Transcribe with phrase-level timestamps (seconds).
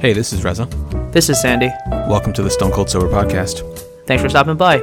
[0.00, 0.64] Hey, this is Reza.
[1.12, 1.68] This is Sandy.
[1.90, 3.60] Welcome to the Stone Cold Sober Podcast.
[4.06, 4.78] Thanks for stopping by.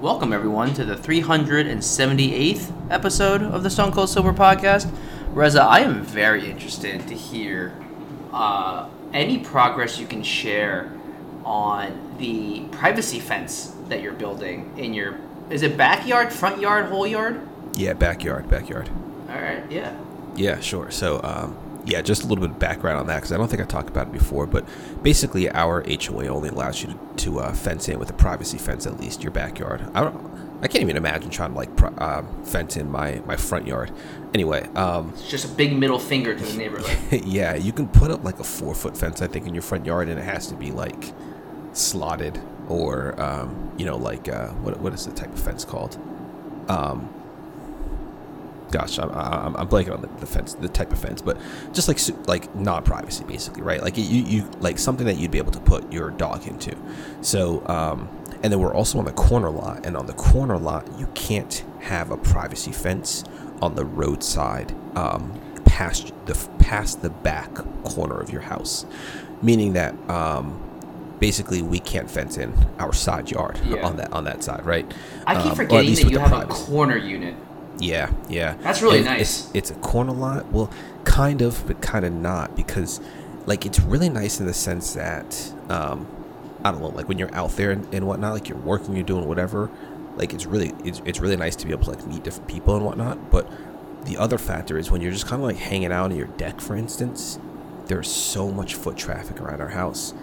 [0.00, 4.88] Welcome, everyone, to the 378th episode of the Stone Cold Sober Podcast.
[5.32, 7.74] Reza, I am very interested to hear
[8.32, 10.92] uh, any progress you can share
[11.44, 15.18] on the privacy fence that you're building in your.
[15.50, 17.46] Is it backyard, front yard, whole yard?
[17.74, 18.90] Yeah, backyard, backyard.
[19.28, 19.96] All right, yeah.
[20.36, 20.90] Yeah, sure.
[20.90, 23.62] So, um, yeah, just a little bit of background on that because I don't think
[23.62, 24.46] I talked about it before.
[24.46, 24.66] But
[25.02, 28.86] basically, our HOA only allows you to, to uh, fence in with a privacy fence
[28.86, 29.82] at least your backyard.
[29.94, 30.34] I don't.
[30.62, 33.92] I can't even imagine trying to like uh, fence in my, my front yard.
[34.34, 37.24] Anyway, um, It's just a big middle finger to the neighborhood.
[37.24, 39.86] yeah, you can put up like a four foot fence, I think, in your front
[39.86, 41.12] yard, and it has to be like
[41.72, 45.96] slotted or, um, you know, like uh, what what is the type of fence called?
[46.68, 47.08] Um,
[48.72, 51.38] gosh, I'm, I'm, I'm blanking on the, the fence, the type of fence, but
[51.72, 53.80] just like like non privacy, basically, right?
[53.80, 56.76] Like you you like something that you'd be able to put your dog into.
[57.20, 58.08] So, um,
[58.42, 61.64] and then we're also on the corner lot, and on the corner lot, you can't
[61.78, 63.22] have a privacy fence
[63.62, 65.32] on the roadside um,
[65.64, 67.52] past the past the back
[67.84, 68.86] corner of your house,
[69.42, 70.60] meaning that um,
[71.20, 73.86] basically we can't fence in our side yard Yeah.
[73.86, 74.90] on that on that side, right?
[75.26, 77.34] I keep Um, or forgetting that you have a corner unit.
[77.78, 78.54] Yeah, yeah.
[78.62, 79.46] That's really And nice.
[79.46, 80.46] It's, it's a corner lot.
[80.52, 80.70] Well,
[81.04, 83.00] kind of, but kind of not because,
[83.46, 86.06] like, it's really nice in the sense that, um,
[86.62, 89.02] I don't know, like when you're out there and, and whatnot, like you're working, you're
[89.04, 89.70] doing whatever.
[90.16, 92.76] Like it's really, it's, it's really nice to be able to like meet different people
[92.76, 93.30] and whatnot.
[93.30, 93.50] But
[94.04, 96.60] the other factor is when you're just kind of like hanging out on your deck,
[96.60, 97.38] for instance.
[97.86, 100.14] There's so much foot traffic around our house,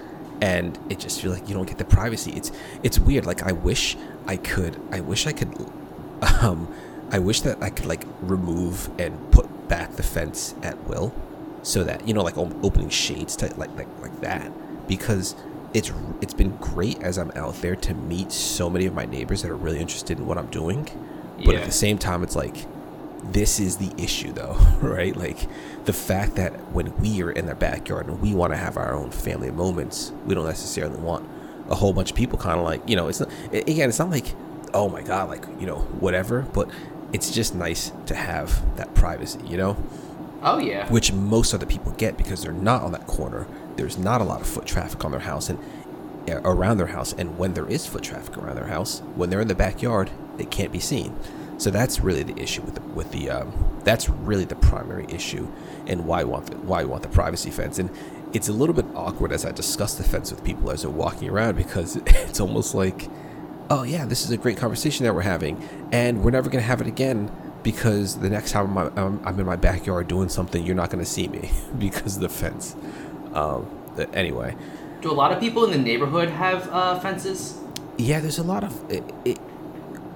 [0.41, 2.31] and it just feels like you don't get the privacy.
[2.31, 2.51] It's
[2.81, 3.25] it's weird.
[3.27, 4.81] Like I wish I could.
[4.91, 5.53] I wish I could
[6.41, 6.73] um,
[7.11, 11.13] I wish that I could like remove and put back the fence at will,
[11.61, 14.51] so that you know, like opening shades to like like like that,
[14.87, 15.35] because
[15.73, 19.41] it's it's been great as I'm out there to meet so many of my neighbors
[19.41, 20.87] that are really interested in what I'm doing,
[21.45, 21.59] but Yeah.
[21.59, 22.65] at the same time, it's like
[23.23, 25.15] this is the issue though, right?
[25.15, 25.47] Like
[25.85, 28.93] the fact that when we are in their backyard and we want to have our
[28.93, 31.27] own family moments, we don't necessarily want
[31.69, 34.09] a whole bunch of people kind of like, you know, it's not, again, it's not
[34.09, 34.33] like,
[34.73, 36.67] oh my God, like, you know, whatever, but
[37.13, 39.77] it's just nice to have that privacy, you know?
[40.43, 40.89] Oh yeah.
[40.91, 43.45] which most other people get because they're not on that corner.
[43.81, 45.57] There's not a lot of foot traffic on their house and
[46.29, 47.13] uh, around their house.
[47.13, 50.45] And when there is foot traffic around their house, when they're in the backyard, they
[50.45, 51.15] can't be seen.
[51.57, 55.51] So that's really the issue with the with the um, that's really the primary issue,
[55.87, 57.79] and why I want the, why I want the privacy fence.
[57.79, 57.89] And
[58.33, 61.29] it's a little bit awkward as I discuss the fence with people as they're walking
[61.29, 63.09] around because it's almost like
[63.71, 65.59] oh yeah, this is a great conversation that we're having,
[65.91, 67.31] and we're never gonna have it again
[67.63, 71.05] because the next time I'm, I'm, I'm in my backyard doing something, you're not gonna
[71.05, 72.75] see me because of the fence.
[73.33, 73.67] Um,
[74.13, 74.55] anyway,
[75.01, 77.57] Do a lot of people in the neighborhood have uh, fences?
[77.97, 78.91] yeah, there's a lot of.
[78.91, 79.39] It, it,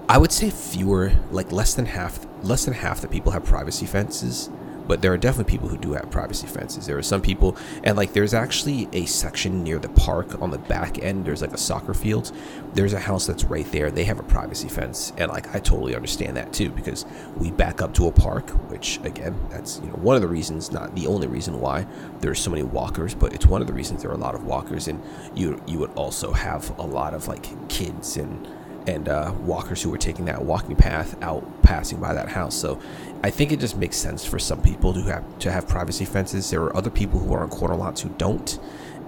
[0.08, 3.86] I would say fewer, like less than half, less than half the people have privacy
[3.86, 4.50] fences.
[4.88, 6.86] But there are definitely people who do have privacy fences.
[6.86, 10.58] There are some people, and like there's actually a section near the park on the
[10.58, 11.26] back end.
[11.26, 12.32] There's like a soccer field.
[12.74, 13.92] There's a house that's right there.
[13.92, 17.06] They have a privacy fence, and like I totally understand that too because
[17.38, 20.72] we back up to a park, which again, that's you know one of the reasons,
[20.72, 21.86] not the only reason why
[22.20, 24.46] there's so many walkers, but it's one of the reasons there are a lot of
[24.46, 25.02] walkers, and
[25.34, 28.48] you you would also have a lot of like kids and
[28.88, 32.56] and uh, walkers who were taking that walking path out passing by that house.
[32.56, 32.80] So
[33.26, 36.52] I think it just makes sense for some people to have to have privacy fences.
[36.52, 38.60] There are other people who are on corner lots who don't,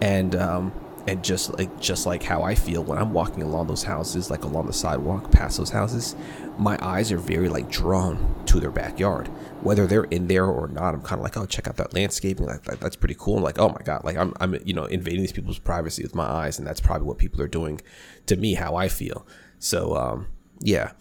[0.02, 0.74] and um,
[1.06, 4.44] and just like just like how I feel when I'm walking along those houses, like
[4.44, 6.16] along the sidewalk past those houses,
[6.58, 9.28] my eyes are very like drawn to their backyard.
[9.62, 12.48] Whether they're in there or not, I'm kind of like, oh, check out that landscaping.
[12.48, 13.38] Like that, that's pretty cool.
[13.38, 16.16] I'm like, oh my god, like I'm I'm you know invading these people's privacy with
[16.16, 17.82] my eyes, and that's probably what people are doing
[18.26, 19.28] to me, how I feel.
[19.60, 20.26] So um,
[20.60, 20.94] yeah,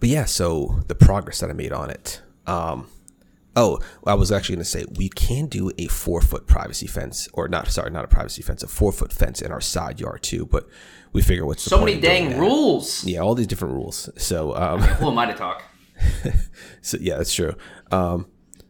[0.00, 2.20] but yeah, so the progress that I made on it.
[2.46, 2.88] Um,
[3.54, 7.28] oh, I was actually going to say we can do a four foot privacy fence,
[7.32, 7.68] or not.
[7.68, 10.46] Sorry, not a privacy fence, a four foot fence in our side yard too.
[10.46, 10.68] But
[11.12, 13.04] we figure what's So many dang rules.
[13.04, 14.10] Yeah, all these different rules.
[14.16, 15.62] So um, Who am I to talk?
[16.82, 17.54] so yeah, that's true.
[17.90, 18.26] Um,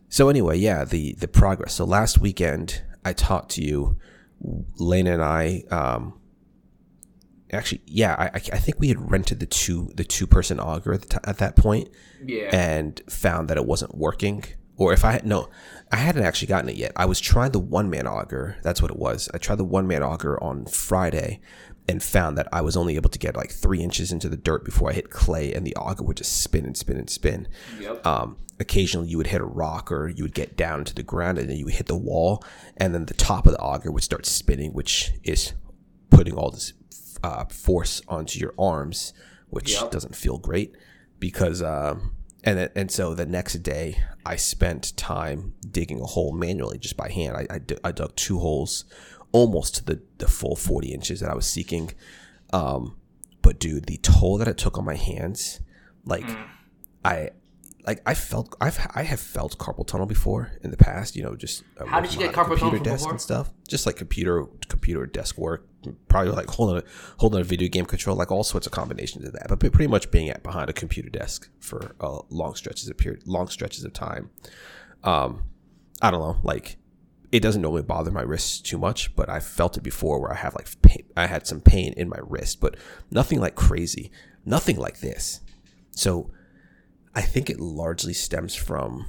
[0.09, 1.75] so anyway, yeah, the the progress.
[1.75, 3.97] So last weekend I talked to you,
[4.79, 5.65] Lena and I.
[5.71, 6.21] Um,
[7.53, 10.93] actually, yeah, I, I I think we had rented the two the two person auger
[10.95, 11.89] at, the t- at that point,
[12.25, 12.49] Yeah.
[12.53, 14.45] and found that it wasn't working
[14.79, 15.49] or if I had no,
[15.91, 16.93] I hadn't actually gotten it yet.
[16.97, 18.57] I was trying the one man auger.
[18.63, 19.31] That's what it was.
[19.33, 21.41] I tried the one man auger on Friday
[21.89, 24.67] and found that I was only able to get like three inches into the dirt
[24.67, 27.49] before I hit clay, and the auger would just spin and spin and spin.
[27.81, 28.07] Yep.
[28.07, 31.39] Um, occasionally, you would hit a rock or you would get down to the ground,
[31.39, 32.45] and then you would hit the wall,
[32.77, 35.55] and then the top of the auger would start spinning, which is
[36.11, 36.75] putting all this
[37.23, 39.13] uh, force onto your arms,
[39.49, 39.91] which Yep.
[39.91, 40.75] doesn't feel great
[41.19, 41.63] because.
[41.63, 42.13] Um,
[42.45, 47.11] and and so the next day, I spent time digging a hole manually just by
[47.11, 47.37] hand.
[47.37, 48.85] I, I, dug two holes,
[49.33, 51.93] almost to the, the full 40 inches that I was seeking.
[52.53, 52.99] Um,
[53.43, 55.61] but dude, the toll that it took on my hands,
[56.05, 56.25] like
[57.05, 57.31] I,
[57.87, 61.15] like I felt, I've I have felt carpal tunnel before in the past.
[61.15, 63.13] You know, just uh, How did you get carpal tunnel desk before?
[63.13, 63.51] and stuff?
[63.69, 65.67] Just like computer, computer desk work,
[66.09, 66.83] probably like holding a
[67.19, 69.47] holding a video game control, like all sorts of combinations of that.
[69.49, 73.27] But pretty much being at behind a computer desk for uh, long stretches of period,
[73.27, 74.31] long stretches of time.
[75.05, 75.45] Um,
[76.03, 76.79] I don't know, like
[77.33, 80.37] it doesn't normally bother my wrists too much, but I felt it before where I
[80.37, 82.77] have like pain, I had some pain in my wrist, but
[83.11, 84.11] nothing like crazy,
[84.45, 85.41] nothing like this.
[85.91, 86.31] So
[87.17, 89.07] I think it largely stems from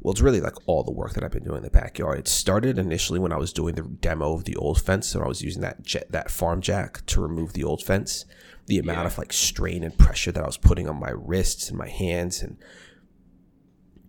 [0.00, 2.18] well, it's really like all the work that I've been doing in the backyard.
[2.18, 5.26] It started initially when I was doing the demo of the old fence, so I
[5.28, 8.26] was using that jet, that farm jack to remove the old fence.
[8.66, 9.06] The amount Yeah.
[9.06, 12.42] of like strain and pressure that I was putting on my wrists and my hands
[12.42, 12.58] and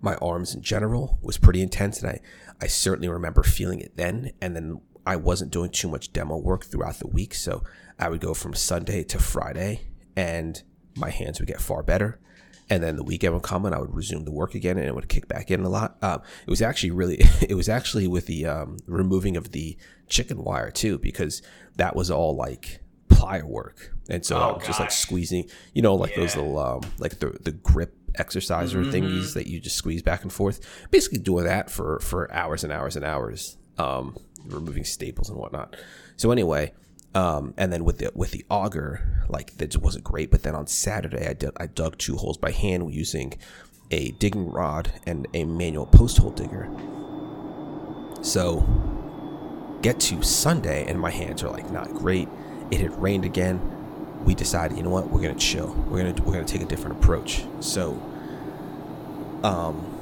[0.02, 2.20] my arms in general was pretty intense, and I
[2.62, 4.32] I certainly remember feeling it then.
[4.42, 7.64] And then I wasn't doing too much demo work throughout the week, so
[8.00, 9.82] I would go from Sunday to Friday,
[10.16, 10.62] and
[10.98, 12.20] my hands would get far better.
[12.70, 14.96] And then the weekend would come, and I would resume the work again, and it
[14.96, 15.98] would kick back in a lot.
[16.02, 17.18] Um, it was actually really,
[17.48, 19.78] it was actually with the um, removing of the
[20.08, 21.42] chicken wire too, because
[21.76, 22.80] that was all like
[23.10, 26.58] plier work, and so I Oh, was just like squeezing, you know, like those little
[26.58, 30.60] um, like the the grip exerciser thingies that you just squeeze back and forth.
[30.90, 34.18] Basically, doing that for for hours and hours and hours, um,
[34.48, 35.76] removing staples and whatnot.
[36.18, 36.74] So anyway,
[37.16, 40.30] um, and then with the with the auger, like that wasn't great.
[40.30, 43.40] But then on Saturday, I did I dug two holes by hand using
[43.90, 46.70] a digging rod and a manual post hole digger.
[48.22, 48.60] So
[49.82, 52.28] get to Sunday and my hands are like not great.
[52.70, 53.62] It had rained again.
[54.26, 55.74] We decided, you know what, we're gonna chill.
[55.88, 57.46] We're gonna we're gonna take a different approach.
[57.62, 57.92] So,
[59.44, 59.95] um,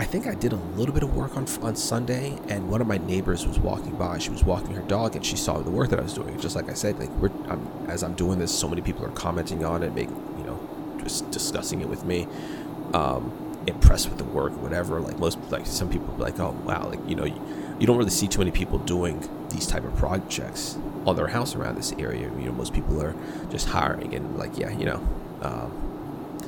[0.00, 2.86] I think I did a little bit of work on on Sunday, and one of
[2.86, 4.16] my neighbors was walking by.
[4.16, 6.40] She was walking her dog, and she saw the work that I was doing.
[6.40, 9.10] Just like I said, like we're I'm, as I'm doing this, so many people are
[9.10, 10.58] commenting on it, make you know,
[11.02, 12.26] just discussing it with me.
[12.94, 13.30] Um,
[13.66, 15.00] impressed with the work, whatever.
[15.00, 17.38] Like most, like some people like, oh wow, like you know, you,
[17.78, 21.54] you don't really see too many people doing these type of projects on their house
[21.54, 22.30] around this area.
[22.38, 23.14] You know, most people are
[23.50, 25.06] just hiring and like, yeah, you know.
[25.42, 26.38] Um,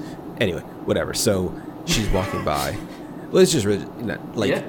[0.40, 1.12] anyway, whatever.
[1.12, 2.78] So she's walking by.
[3.32, 4.62] Well, it's just really, you know, like, Yeah.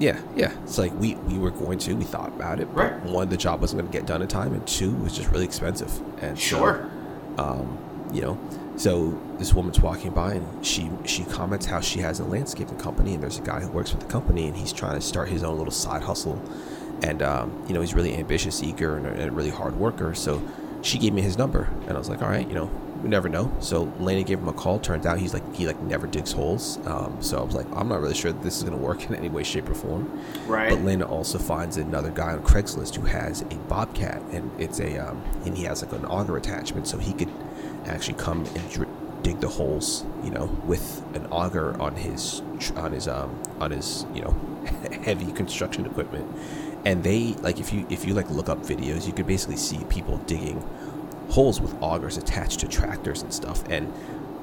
[0.00, 0.18] yeah.
[0.34, 2.66] yeah, It's like we we were going to, we thought about it.
[2.72, 3.00] Right.
[3.04, 5.30] One, the job wasn't going to get done in time, and two, it was just
[5.30, 5.90] really expensive.
[6.22, 6.90] And so, Sure.
[7.38, 7.78] um,
[8.12, 8.38] you know
[8.76, 13.14] so this woman's walking by and she she comments how she has a landscaping company
[13.14, 15.42] and there's a guy who works with the company and he's trying to start his
[15.42, 16.40] own little side hustle
[17.02, 20.14] and um, you know he's really ambitious eager and a, and a really hard worker
[20.14, 20.40] so
[20.82, 22.70] she gave me his number and i was like all right you know
[23.02, 25.80] we never know so lena gave him a call turns out he's like he like
[25.82, 28.62] never digs holes um, so i was like i'm not really sure that this is
[28.64, 30.10] going to work in any way shape or form
[30.46, 30.70] Right.
[30.70, 34.96] but Lena also finds another guy on Craigslist who has a bobcat, and it's a
[34.98, 37.28] um, and he has like an auger attachment, so he could
[37.86, 38.88] actually come and dr-
[39.22, 43.72] dig the holes, you know, with an auger on his tr- on his um on
[43.72, 44.30] his you know
[45.02, 46.26] heavy construction equipment.
[46.84, 49.82] And they like if you if you like look up videos, you could basically see
[49.88, 50.62] people digging
[51.30, 53.92] holes with augers attached to tractors and stuff, and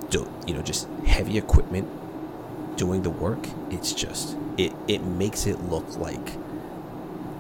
[0.10, 1.88] do, you know just heavy equipment
[2.78, 6.34] doing the work, it's just it it makes it look like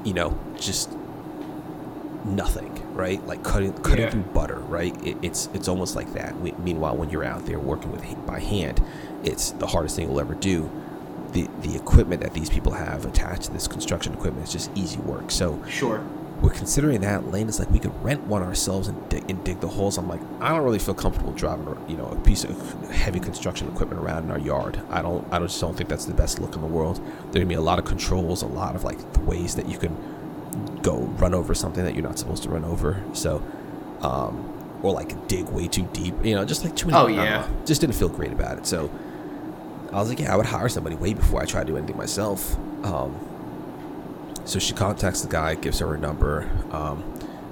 [0.04, 0.90] you know just
[2.26, 3.26] nothing, right?
[3.28, 4.10] Like cutting cutting Yeah.
[4.12, 4.96] through butter, right?
[5.06, 6.40] It, it's it's almost like that.
[6.40, 8.82] We, meanwhile, when you're out there working with by hand,
[9.24, 10.70] it's the hardest thing you'll ever do.
[11.34, 15.00] The the equipment that these people have attached to this construction equipment is just easy
[15.00, 15.32] work.
[15.32, 16.04] So Sure.
[16.44, 17.32] We're considering that.
[17.32, 19.98] Lena is like, we could rent one ourselves and dig, and dig the holes.
[19.98, 23.70] I'm like, I don't really feel comfortable driving, you know, a piece of heavy construction
[23.70, 24.78] equipment around in our yard.
[24.90, 26.98] I don't, I just don't think that's the best look in the world.
[26.98, 29.78] There gonna be a lot of controls, a lot of like the ways that you
[29.78, 29.96] can
[30.82, 33.02] go run over something that you're not supposed to run over.
[33.14, 33.42] So,
[34.02, 37.00] um, or like dig way too deep, you know, just like too many.
[37.00, 37.24] Oh, yeah.
[37.24, 37.48] know.
[37.66, 38.68] just didn't feel great about it.
[38.68, 38.92] So,
[39.94, 41.96] I was like, yeah, I would hire somebody way before I try to do anything
[41.96, 42.58] myself.
[42.84, 43.18] Um,
[44.46, 46.50] so she contacts the guy, gives her a number.
[46.72, 47.04] Um,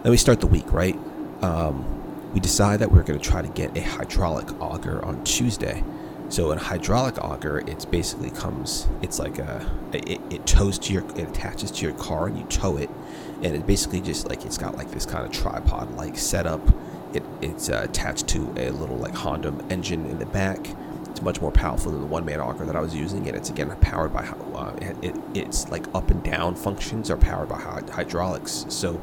[0.04, 0.98] then we start the week, right?
[1.42, 5.84] Um, we decide that we're going to try to get a hydraulic auger on Tuesday.
[6.30, 8.88] So in hydraulic auger, it's basically comes.
[9.02, 12.46] It's like a it, it tows to your it attaches to your car and you
[12.46, 12.90] tow it,
[13.44, 16.62] and it basically just like it's got like this kind of tripod like setup.
[17.14, 20.66] It it's uh, attached to a little like Honda engine in the back.
[21.22, 23.52] It's much more powerful than the one man auger that I was using, and it's
[23.52, 24.74] again powered by uh,
[25.04, 28.66] it, it's like up and down functions are powered by hydraulics.
[28.70, 29.00] So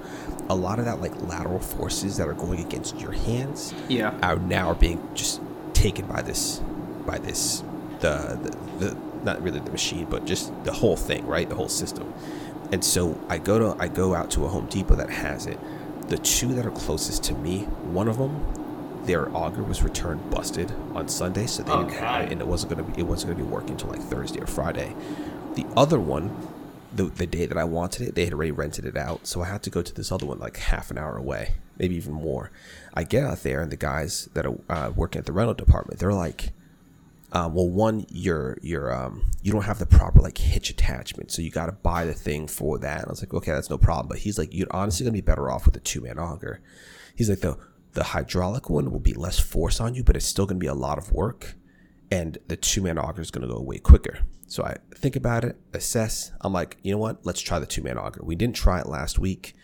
[0.48, 4.36] a lot of that like lateral forces that are going against your hands, yeah, are
[4.36, 5.40] now being just
[5.74, 6.58] taken by this
[7.06, 7.62] by this
[8.00, 8.36] the,
[8.80, 11.48] the, the not really the machine, but just the whole thing, right?
[11.48, 12.12] The whole system.
[12.72, 15.60] And so I go to I go out to a Home Depot that has it.
[16.08, 17.60] The two that are closest to me,
[17.92, 18.34] one of them,
[19.08, 22.70] their auger was returned busted on Sunday, so they didn't have it, and it wasn't
[22.70, 24.94] gonna be it wasn't gonna be working until like Thursday or Friday.
[25.54, 26.30] The other one,
[26.94, 29.46] the the day that I wanted it, they had already rented it out, so I
[29.46, 32.50] had to go to this other one like half an hour away, maybe even more.
[32.92, 36.00] I get out there, and the guys that are uh, working at the rental department,
[36.00, 36.50] they're like,
[37.32, 41.40] um, well, one, you're you're um, you don't have the proper like hitch attachment, so
[41.40, 42.98] you got to buy the thing for that.
[42.98, 44.08] And I was like, okay, that's no problem.
[44.08, 46.60] But he's like, you're honestly gonna be better off with a two man auger.
[47.16, 47.56] He's like, the
[47.92, 50.74] the hydraulic one will be less force on you, but it's still gonna be a
[50.74, 51.56] lot of work,
[52.10, 54.20] and the two man auger is gonna go way quicker.
[54.46, 56.32] So I think about it, assess.
[56.40, 57.24] I'm like, you know what?
[57.24, 58.20] Let's try the two man auger.
[58.22, 59.54] We didn't try it last week.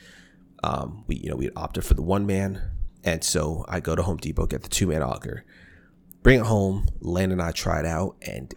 [0.62, 2.62] Um, we you know we opted for the one man,
[3.02, 5.44] and so I go to Home Depot get the two man auger
[6.24, 6.88] bring it home.
[7.00, 8.52] Landon and I try it out, and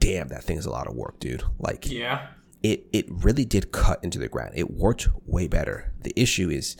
[0.00, 1.44] damn, that thing's a lot of work, dude.
[1.60, 2.26] Like, yeah,
[2.64, 4.54] it it really did cut into the ground.
[4.56, 5.92] It worked way better.
[6.00, 6.76] The issue is,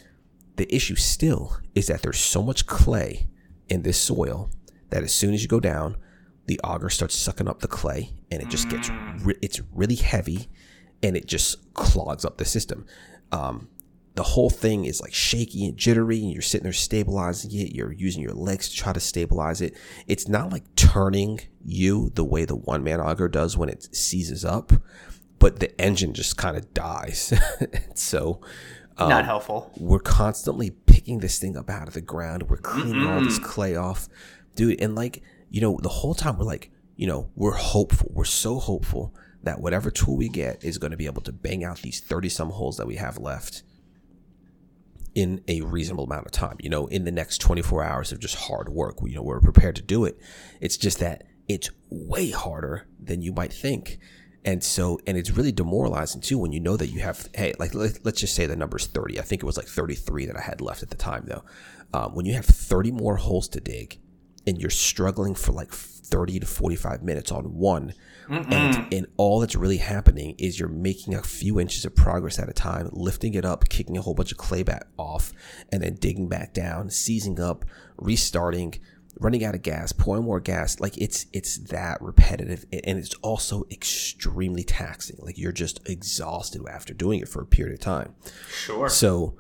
[0.56, 3.28] the issue still is that there's so much clay
[3.68, 4.50] in this soil
[4.90, 5.96] that as soon as you go down,
[6.46, 9.24] the auger starts sucking up the clay, and it just gets mm.
[9.24, 10.48] re- it's really heavy,
[11.02, 12.84] and it just clogs up the system.
[13.30, 13.68] Um,
[14.14, 17.92] the whole thing is like shaky and jittery and you're sitting there stabilizing it you're
[17.92, 19.74] using your legs to try to stabilize it
[20.06, 24.44] it's not like turning you the way the one man auger does when it seizes
[24.44, 24.72] up
[25.38, 27.32] but the engine just kind of dies
[27.94, 28.40] so
[28.98, 32.94] um, not helpful we're constantly picking this thing up out of the ground we're cleaning
[32.94, 33.14] Mm-mm.
[33.14, 34.08] all this clay off
[34.54, 38.24] dude and like you know the whole time we're like you know we're hopeful we're
[38.24, 41.78] so hopeful that whatever tool we get is going to be able to bang out
[41.78, 43.62] these 30 some holes that we have left
[45.14, 46.56] in a reasonable amount of time.
[46.60, 49.76] You know, in the next 24 hours of just hard work, you know, we're prepared
[49.76, 50.18] to do it.
[50.60, 53.98] It's just that it's way harder than you might think.
[54.44, 57.74] And so, and it's really demoralizing too when you know that you have, hey, like
[57.74, 59.18] let, us just say the number's 30.
[59.18, 61.44] I think it was like 33 that I had left at the time though.
[61.94, 63.98] Um, when you have 30 more holes to dig
[64.46, 67.94] and you're struggling for like 30 to 45 minutes on one,
[68.28, 72.48] and, and all that's really happening is you're making a few inches of progress at
[72.48, 75.32] a time, lifting it up, kicking a whole bunch of clay back off,
[75.70, 77.64] and then digging back down, seizing up,
[77.96, 78.74] restarting,
[79.18, 80.80] running out of gas, pouring more gas.
[80.80, 85.16] Like it's it's that repetitive, and it's also extremely taxing.
[85.20, 88.14] Like you're just exhausted after doing it for a period of time.
[88.50, 88.88] Sure.
[88.88, 89.36] So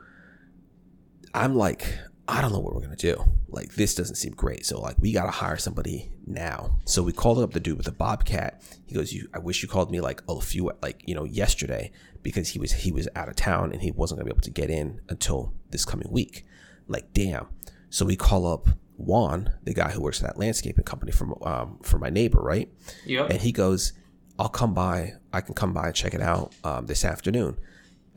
[1.34, 1.98] I'm like,
[2.28, 3.22] I don't know what we're gonna do.
[3.48, 4.64] Like this doesn't seem great.
[4.64, 6.78] So like we gotta hire somebody now.
[6.84, 8.62] So we called up the dude with the bobcat.
[8.86, 11.90] He goes, "You, I wish you called me like a few like you know yesterday
[12.22, 14.50] because he was he was out of town and he wasn't gonna be able to
[14.50, 16.46] get in until this coming week."
[16.86, 17.48] Like damn.
[17.90, 21.78] So we call up Juan, the guy who works at that landscaping company from um
[21.82, 22.70] for my neighbor, right?
[23.06, 23.30] Yep.
[23.30, 23.92] And he goes,
[24.38, 25.14] "I'll come by.
[25.32, 27.56] I can come by and check it out um, this afternoon."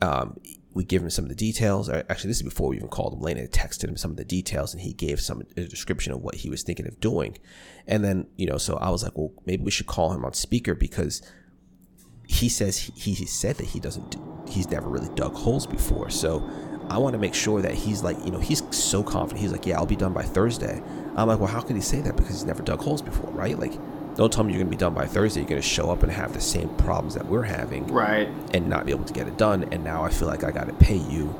[0.02, 0.38] Um,
[0.76, 1.88] we give him some of the details.
[1.88, 3.20] Actually, this is before we even called him.
[3.20, 6.34] Lena texted him some of the details, and he gave some a description of what
[6.34, 7.38] he was thinking of doing.
[7.86, 10.34] And then, you know, so I was like, well, maybe we should call him on
[10.34, 11.22] speaker because
[12.28, 14.16] he says he, he said that he doesn't,
[14.46, 16.10] he's never really dug holes before.
[16.10, 16.46] So
[16.88, 19.40] I want to make sure that he's like, you know, he's so confident.
[19.40, 20.80] He's like, yeah, I'll be done by Thursday.
[21.16, 22.16] I'm like, well, how could he say that?
[22.16, 23.58] Because he's never dug holes before, right?
[23.58, 23.72] Like,
[24.16, 25.40] don't tell me you're going to be done by Thursday.
[25.40, 28.28] You're going to show up and have the same problems that we're having, right?
[28.54, 29.64] And not be able to get it done.
[29.72, 31.34] And now I feel like I got to pay you.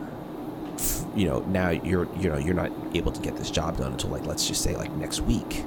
[1.15, 4.11] You know, now you're you know you're not able to get this job done until
[4.11, 5.65] like let's just say like next week.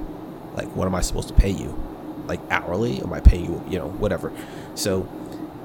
[0.54, 1.76] Like, what am I supposed to pay you?
[2.28, 3.02] Like hourly?
[3.02, 3.64] Am I paying you?
[3.68, 4.32] You know, whatever.
[4.76, 5.08] So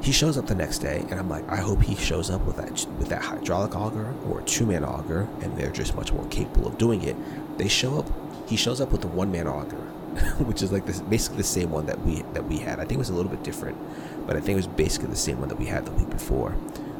[0.04, 2.56] he shows up the next day, and I'm like, I hope he shows up with
[2.56, 6.68] that with that hydraulic auger or two man auger, and they're just much more capable
[6.68, 7.16] of doing it.
[7.58, 8.06] They show up.
[8.46, 9.84] He shows up with the one man auger
[10.38, 12.78] which is like this basically the same one that we that we had.
[12.78, 13.76] I think it was a little bit different,
[14.26, 16.54] but I think it was basically the same one that we had the week before.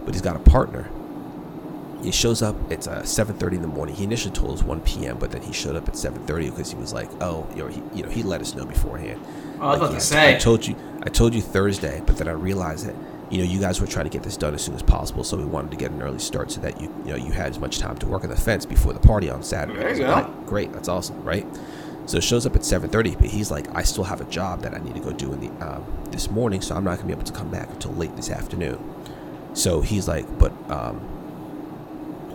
[0.05, 0.89] But he's got a partner.
[2.03, 2.57] He shows up.
[2.71, 3.95] It's uh, 7:30 in the morning.
[3.95, 6.77] He initially told us 1 p.m., but then he showed up at 7:30 because he
[6.77, 9.21] was like, "Oh, you know, he, you know, he let us know beforehand."
[9.61, 10.35] Oh, I was like, about to say.
[10.35, 12.95] I told you, I told you Thursday, but then I realized that
[13.31, 15.37] you know you guys were trying to get this done as soon as possible, so
[15.37, 17.59] we wanted to get an early start so that you you know you had as
[17.59, 19.79] much time to work on the fence before the party on Saturday.
[19.79, 20.35] There you go.
[20.47, 21.47] Great, that's awesome, right?
[22.07, 24.75] So it shows up at 7:30, but he's like, I still have a job that
[24.75, 27.13] I need to go do in the um, this morning, so I'm not gonna be
[27.15, 28.79] able to come back until late this afternoon.
[29.55, 31.01] So he's like, but um,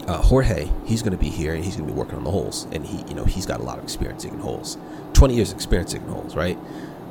[0.07, 2.85] uh, Jorge, he's gonna be here and he's gonna be working on the holes, and
[2.85, 4.77] he, you know, he's got a lot of experience digging holes,
[5.13, 6.57] 20 years experience digging holes, right?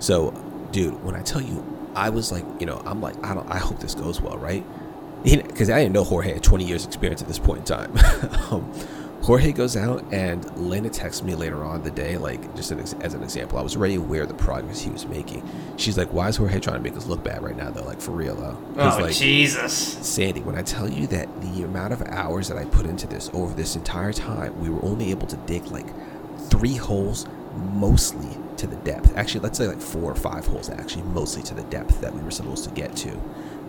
[0.00, 0.30] So,
[0.73, 1.64] dude, when I tell you,
[1.95, 4.64] I was like, you know, I'm like, I don't, I hope this goes well, right?
[5.25, 7.92] Because I didn't know Jorge had 20 years experience at this point in time.
[8.52, 8.73] um,
[9.22, 13.14] Jorge goes out and Lena texts me later on the day, like just an, as
[13.14, 13.58] an example.
[13.58, 15.46] I was already aware of the progress he was making.
[15.76, 18.00] She's like, "Why is Jorge trying to make us look bad right now?" Though, like
[18.00, 18.56] for real though.
[18.76, 22.64] Oh like, Jesus, Sandy, when I tell you that the amount of hours that I
[22.66, 25.87] put into this over this entire time, we were only able to dig like
[26.48, 29.16] three holes, mostly to the depth.
[29.16, 32.22] Actually, let's say like four or five holes, actually, mostly to the depth that we
[32.22, 33.20] were supposed to get to,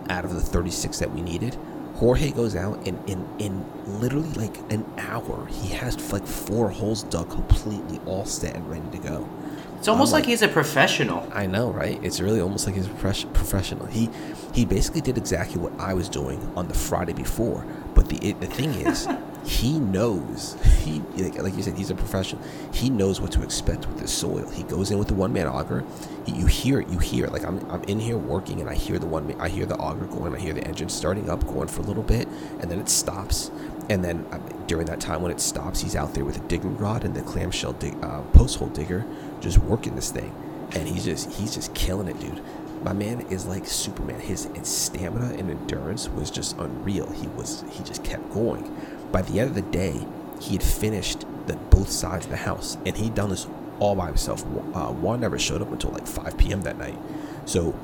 [0.08, 1.56] out of the 36 that we needed.
[2.00, 3.62] Jorge goes out and in in
[4.00, 8.88] literally like an hour, he has like four holes dug completely all set and ready
[8.92, 9.28] to go.
[9.76, 11.28] it's almost I'm like, he's a professional.
[11.30, 12.02] I know, right?
[12.02, 13.84] It's really almost like he's a profes- professional.
[13.84, 14.08] He
[14.54, 17.66] he basically did exactly what I was doing on the Friday before.
[17.94, 19.06] But the it, the thing is,
[19.44, 22.42] he knows he like, you said, he's a professional.
[22.72, 24.48] He knows what to expect with the soil.
[24.50, 25.84] He goes in with the one man auger.
[26.26, 26.88] You hear it.
[26.88, 27.32] You hear it.
[27.32, 29.26] Like I'm I'm in here working, and I hear the one.
[29.26, 30.34] ma- I hear the auger going.
[30.34, 32.28] I hear the engine starting up, going for a little bit,
[32.60, 33.50] and then it stops.
[33.88, 36.76] And then uh, during that time when it stops, he's out there with a digging
[36.76, 39.04] rod and the clamshell dig, uh, post hole digger,
[39.40, 40.32] just working this thing,
[40.72, 42.40] and he's just he's just killing it, dude.
[42.82, 44.20] My man is like Superman.
[44.20, 47.10] His, his stamina and endurance was just unreal.
[47.12, 48.74] He was he just kept going.
[49.12, 50.06] By the end of the day,
[50.40, 53.46] he had finished the both sides of the house, and he'd done this
[53.78, 54.42] all by himself.
[54.74, 56.62] Uh, Juan never showed up until like 5 p.m.
[56.62, 56.98] that night.
[57.46, 57.74] So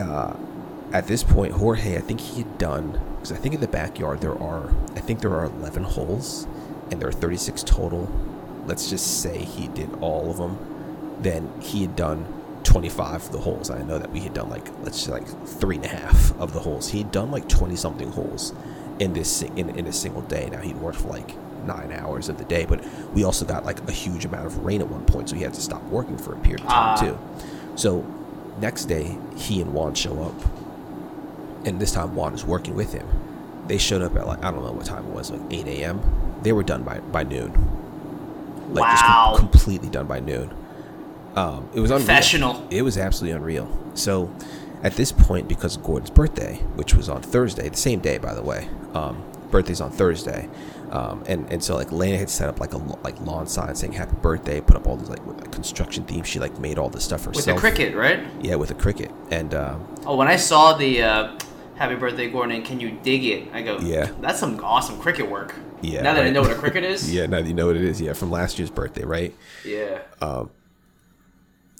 [0.00, 0.34] uh,
[0.92, 4.20] at this point, Jorge, I think he had done because I think in the backyard
[4.20, 6.46] there are I think there are 11 holes,
[6.90, 8.10] and there are 36 total.
[8.66, 10.58] Let's just say he did all of them.
[11.20, 12.26] Then he had done
[12.64, 13.70] 25 of the holes.
[13.70, 16.52] I know that we had done like let's say like three and a half of
[16.52, 16.88] the holes.
[16.88, 18.54] He had done like 20 something holes
[19.02, 20.48] in this in, in a single day.
[20.50, 21.34] Now he'd worked for like
[21.66, 22.80] nine hours of the day, but
[23.14, 25.54] we also got like a huge amount of rain at one point, so he had
[25.54, 27.00] to stop working for a period of time Ah.
[27.00, 27.18] too.
[27.76, 28.04] So
[28.60, 30.34] next day, he and Juan show up,
[31.66, 33.06] and this time Juan is working with him.
[33.68, 36.00] They showed up at like I don't know what time it was, like 8 a.m.
[36.42, 37.52] They were done by by noon.
[38.74, 40.50] Like just com- completely done by noon.
[41.36, 42.06] Um, it was unreal.
[42.06, 42.66] Professional.
[42.70, 43.68] It was absolutely unreal.
[43.94, 44.30] So,
[44.82, 48.34] at this point, because of Gordon's birthday, which was on Thursday, the same day, by
[48.34, 50.48] the way, um, birthday's on Thursday,
[50.90, 53.92] um, and and so like Lena had set up like a like lawn sign saying
[53.92, 56.26] happy birthday, put up all these like, like construction themes.
[56.28, 57.62] She like made all this stuff herself.
[57.62, 58.20] With a Cricut, right?
[58.40, 61.38] Yeah, with a Cricut, and um, Oh, when I saw the uh,
[61.76, 63.48] "Happy Birthday, Gordon," can you dig it?
[63.52, 64.10] I go, Yeah.
[64.20, 65.54] that's some awesome Cricut work.
[65.80, 66.02] yeah.
[66.02, 67.12] Now that I know what a Cricut is.
[67.12, 68.00] yeah, now that you know what it is.
[68.00, 69.34] Yeah, from last year's birthday, right?
[69.64, 69.98] Yeah.
[70.20, 70.50] Um.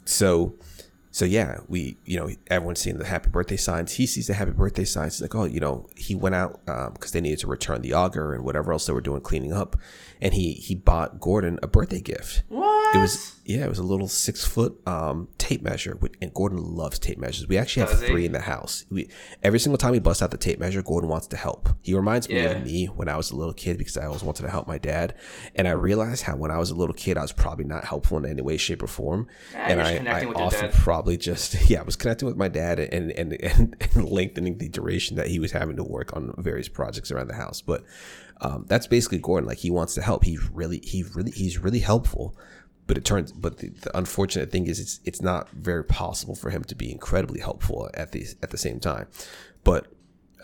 [0.05, 0.53] So
[1.13, 3.93] so yeah we you know everyone's seeing the happy birthday signs.
[3.93, 5.13] He sees the happy birthday signs.
[5.15, 7.93] He's like oh you know he went out um, because they needed to return the
[7.93, 9.77] auger and whatever else they were doing cleaning up.
[10.19, 12.43] And he he bought gordon a birthday gift.
[12.49, 12.95] What?
[12.95, 16.97] it was yeah it was a little six foot um tape measure and gordon loves
[16.99, 17.47] tape measures.
[17.47, 18.07] We actually have Does he?
[18.07, 18.85] three in the house.
[18.89, 19.09] We
[19.41, 21.69] every single time we bust out the tape measure gordon wants to help.
[21.81, 22.51] He reminds me Yeah.
[22.51, 24.77] of me when i was a little kid because i always wanted to help my
[24.77, 25.15] dad.
[25.55, 28.17] And i realized how when i was a little kid i was probably not helpful
[28.17, 29.27] in any way shape or form.
[29.53, 33.33] And i, I often probably just yeah i was connecting with my dad and, and
[33.33, 37.27] and and lengthening the duration that he was having to work on various projects around
[37.27, 37.61] the house.
[37.61, 37.83] But
[38.41, 39.47] um, that's basically gordon.
[39.47, 40.23] Like he wants to help.
[40.23, 42.35] He's really he really he's really helpful
[42.87, 46.49] but it turns but the, the unfortunate thing is it's it's not very possible for
[46.49, 49.07] him to be incredibly helpful at the at the same time.
[49.63, 49.87] But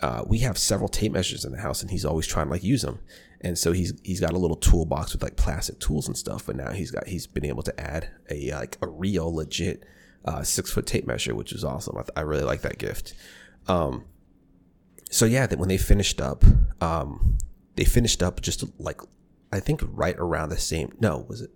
[0.02, 2.64] uh, we have several tape measures in the house and he's always trying to like
[2.64, 3.00] use them
[3.42, 6.46] and so he's he's got a little toolbox with like plastic tools and stuff.
[6.46, 9.84] But now he's got he's been able to add a like a real legit
[10.24, 11.96] uh, six foot tape measure which is awesome.
[11.96, 13.14] I, th- I really like that gift.
[13.68, 14.04] Um
[15.10, 16.44] so yeah that when they finished up
[16.80, 17.36] um
[17.76, 19.00] they finished up just like
[19.52, 21.50] i think right around the same no was it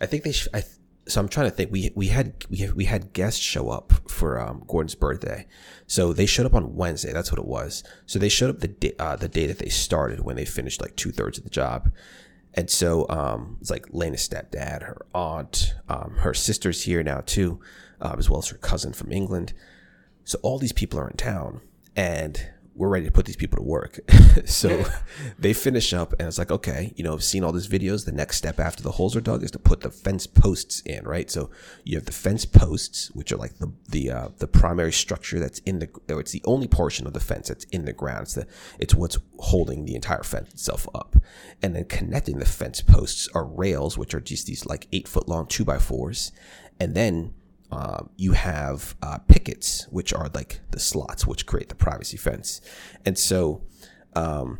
[0.00, 0.32] I think they.
[0.32, 0.72] Sh- I, th-
[1.06, 1.72] so I'm trying to think.
[1.72, 5.46] We we had we had, we had guests show up for um, Gordon's birthday,
[5.86, 7.12] so they showed up on Wednesday.
[7.12, 7.82] That's what it was.
[8.06, 10.80] So they showed up the day, uh, the day that they started when they finished
[10.80, 11.90] like two thirds of the job,
[12.54, 17.60] and so um, it's like Lena's stepdad, her aunt, um, her sister's here now too,
[18.00, 19.54] um, as well as her cousin from England.
[20.24, 21.62] So all these people are in town,
[21.96, 23.98] and we're ready to put these people to work.
[24.44, 24.84] so
[25.38, 28.04] they finish up and it's like, okay, you know, I've seen all these videos.
[28.04, 31.04] The next step after the holes are dug is to put the fence posts in,
[31.04, 31.28] right?
[31.28, 31.50] So
[31.84, 35.58] you have the fence posts, which are like the, the, uh, the primary structure that's
[35.60, 38.22] in the, or it's the only portion of the fence that's in the ground.
[38.22, 38.46] It's the,
[38.78, 41.16] it's what's holding the entire fence itself up.
[41.60, 45.28] And then connecting the fence posts are rails, which are just these like eight foot
[45.28, 46.30] long two by fours.
[46.78, 47.34] And then
[47.70, 52.60] uh, you have uh, pickets, which are like the slots which create the privacy fence.
[53.04, 53.62] And so
[54.14, 54.58] um,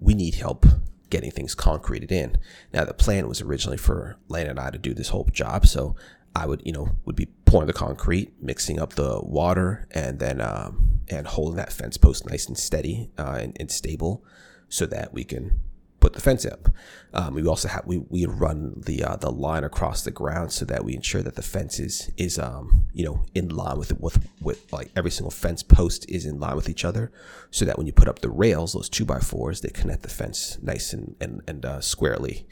[0.00, 0.66] we need help
[1.10, 2.36] getting things concreted in.
[2.72, 5.66] Now, the plan was originally for Lena and I to do this whole job.
[5.66, 5.94] So
[6.34, 10.40] I would, you know, would be pouring the concrete, mixing up the water, and then
[10.40, 14.24] um, and holding that fence post nice and steady uh, and, and stable,
[14.68, 15.60] so that we can
[16.02, 16.68] put the fence up.
[17.14, 20.64] Um, we also have we we run the uh, the line across the ground so
[20.64, 24.18] that we ensure that the fence is is um you know in line with with
[24.40, 27.12] with like every single fence post is in line with each other,
[27.50, 30.08] so that when you put up the rails, those two by fours, they connect the
[30.08, 32.46] fence nice and and and uh, squarely.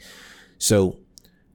[0.57, 0.99] So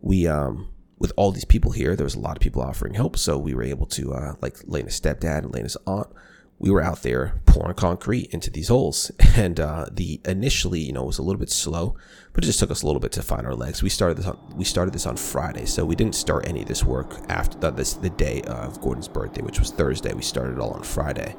[0.01, 3.17] we um with all these people here, there was a lot of people offering help,
[3.17, 6.09] so we were able to uh, like Lena's stepdad and Lena's aunt
[6.59, 9.11] we were out there pouring concrete into these holes.
[9.37, 11.95] And uh, the initially, you know, was a little bit slow,
[12.33, 13.83] but it just took us a little bit to find our legs.
[13.83, 16.69] We started this on we started this on Friday, so we didn't start any of
[16.69, 20.15] this work after the, this the day of Gordon's birthday, which was Thursday.
[20.15, 21.37] We started it all on Friday,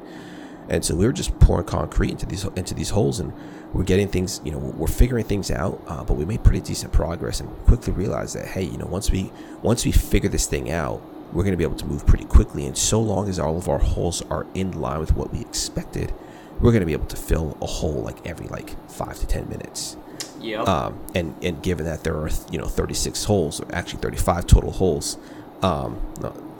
[0.68, 3.32] and so we were just pouring concrete into these into these holes, and
[3.72, 5.82] we're getting things, you know, we're figuring things out.
[5.88, 9.10] Uh, but we made pretty decent progress, and quickly realized that hey, you know, once
[9.10, 11.02] we once we figure this thing out
[11.32, 12.66] we're going to be able to move pretty quickly.
[12.66, 16.12] And so long as all of our holes are in line with what we expected,
[16.60, 19.48] we're going to be able to fill a hole like every like five to ten
[19.48, 19.96] minutes.
[20.40, 20.68] Yep.
[20.68, 24.70] Um, and and given that there are you know 36 holes, or actually 35 total
[24.70, 25.18] holes.
[25.62, 26.00] Um,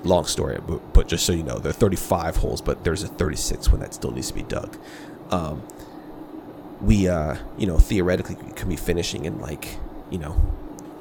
[0.04, 3.08] long story, but, but just so you know, there are 35 holes, but there's a
[3.08, 4.76] 36 one that still needs to be dug.
[5.30, 5.62] Um,
[6.80, 9.78] we uh, you know theoretically could be finishing in like
[10.10, 10.40] you know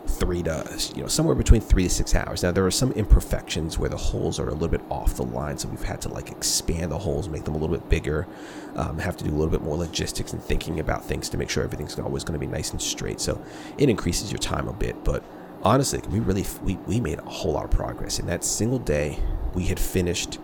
[0.07, 0.65] three to
[0.95, 2.43] you know somewhere between three to six hours.
[2.43, 5.57] Now there are some imperfections where the holes are a little bit off the line,
[5.57, 8.27] so we've had to like expand the holes, make them a little bit bigger.
[8.75, 11.49] Um, have to do a little bit more logistics and thinking about things to make
[11.49, 13.19] sure everything's always going to be nice and straight.
[13.19, 13.43] So
[13.77, 15.23] it increases your time a bit, but
[15.63, 19.19] honestly, we really we, we made a whole lot of progress in that single day.
[19.53, 20.39] We had finished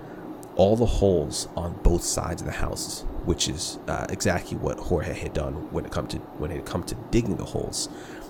[0.55, 5.13] all the holes on both sides of the houses, which is uh, exactly what Jorge
[5.13, 7.89] had done when it come to when it come to digging the holes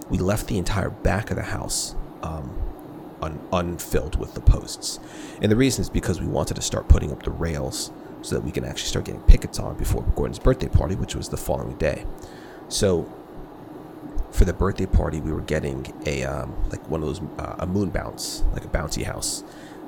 [0.09, 2.59] we left the entire back of the house um,
[3.21, 4.99] un- unfilled with the posts.
[5.41, 8.43] And the reason is because we wanted to start putting up the rails so that
[8.43, 11.75] we can actually start getting pickets on before Gordon's birthday party, which was the following
[11.77, 12.05] day.
[12.69, 13.11] So
[14.31, 17.67] for the birthday party, we were getting a um, like one of those uh, a
[17.67, 19.43] moon bounce, like a bouncy house,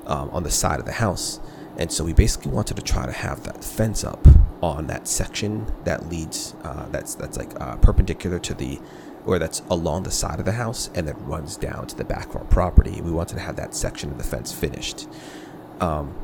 [0.06, 1.39] um, on the side of the house.
[1.78, 4.25] And so we basically wanted to try to have that fence up
[4.62, 8.80] on that section that leads uh, that's that's like uh, perpendicular to the
[9.26, 12.30] or that's along the side of the house and then runs down to the back
[12.30, 13.02] of our property.
[13.02, 15.08] We wanted to have that section of the fence finished.
[15.80, 16.16] Um,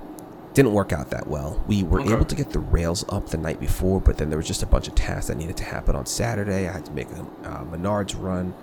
[0.53, 1.63] didn't work out that well.
[1.67, 2.13] We were okay.
[2.13, 4.65] able to get the rails up the night before, but then there was just a
[4.65, 6.67] bunch of tasks that needed to happen on Saturday.
[6.67, 8.53] I had to make a uh, Menards run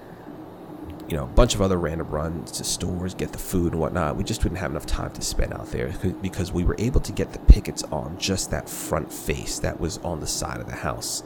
[1.09, 4.17] you know, a bunch of other random runs to stores, get the food and whatnot.
[4.17, 7.13] We just didn't have enough time to spend out there because we were able to
[7.13, 10.75] get the pickets on just that front face that was on the side of the
[10.75, 11.23] house.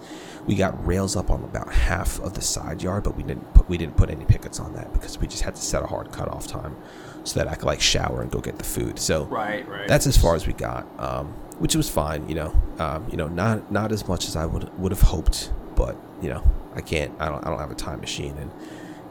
[0.47, 3.69] We got rails up on about half of the side yard, but we didn't put
[3.69, 6.13] we didn't put any pickets on that because we just had to set a hard
[6.13, 6.77] cutoff time
[7.25, 8.99] so that I could like shower and go get the food.
[8.99, 9.89] So right, right.
[9.89, 12.29] That's as far as we got, um, which was fine.
[12.29, 15.53] You know, um, you know, not not as much as I would would have hoped,
[15.75, 17.13] but you know, I can't.
[17.21, 17.45] I don't.
[17.45, 18.51] I don't have a time machine and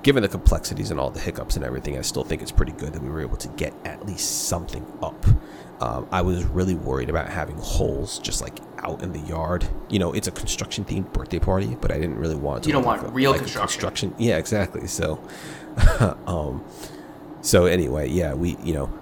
[0.04, 2.94] given the complexities and all the hiccups and everything, I still think it's pretty good
[2.94, 5.26] that we were able to get at least something up.
[5.80, 9.68] Um, I was really worried about having holes just like out in the yard.
[9.90, 12.70] You know, it's a construction themed birthday party, but I didn't really want to.
[12.70, 13.82] You don't want like real like construction.
[13.82, 14.16] construction.
[14.20, 14.88] Yeah, exactly.
[14.88, 15.20] So,
[16.28, 16.64] um,
[17.42, 19.00] so anyway, yeah, we, you know,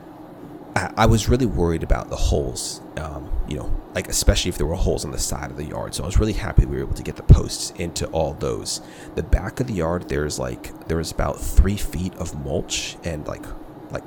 [0.76, 2.82] I, I was really worried about the holes.
[2.98, 5.96] Um, you know, like especially if there were holes on the side of the yard.
[5.96, 8.82] So I was really happy we were able to get the posts into all those.
[9.16, 13.28] The back of the yard, there's like there was about three feet of mulch and
[13.28, 13.44] like
[13.92, 14.06] like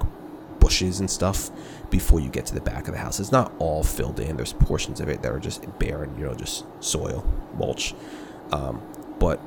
[0.60, 1.50] bushes and stuff
[1.90, 3.18] before you get to the back of the house.
[3.18, 4.36] It's not all filled in.
[4.36, 7.94] There's portions of it that are just barren, you know, just soil, mulch.
[8.52, 8.80] Um,
[9.18, 9.40] but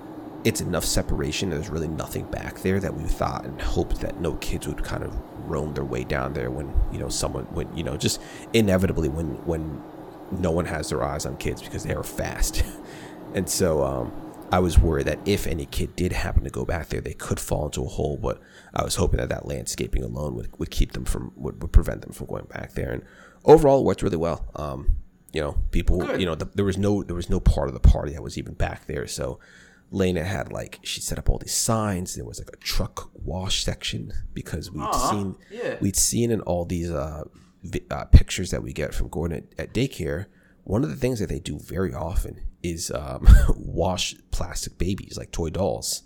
[0.45, 1.49] it's enough separation.
[1.49, 5.03] There's really nothing back there that we thought and hoped that no kids would kind
[5.03, 5.13] of
[5.49, 8.21] roam their way down there when you know someone when you know just
[8.53, 9.83] inevitably when when
[10.31, 12.63] no one has their eyes on kids because they are fast.
[13.33, 14.11] and so um,
[14.51, 17.39] I was worried that if any kid did happen to go back there, they could
[17.39, 18.17] fall into a hole.
[18.17, 18.39] But
[18.73, 22.01] I was hoping that that landscaping alone would, would keep them from would, would prevent
[22.01, 22.91] them from going back there.
[22.91, 23.03] And
[23.45, 24.45] overall, it worked really well.
[24.55, 24.95] Um,
[25.33, 25.99] You know, people.
[25.99, 26.19] Good.
[26.19, 28.37] You know, the, there was no there was no part of the party that was
[28.37, 29.07] even back there.
[29.07, 29.39] So
[29.95, 32.15] Lena had like she set up all these signs.
[32.15, 35.77] There was like a truck wash section because we'd Aw, seen yeah.
[35.79, 37.23] we'd seen in all these uh,
[37.63, 40.25] vi- uh, pictures that we get from Gordon at, at daycare.
[40.65, 45.31] One of the things that they do very often is um, wash plastic babies like
[45.31, 46.03] toy dolls,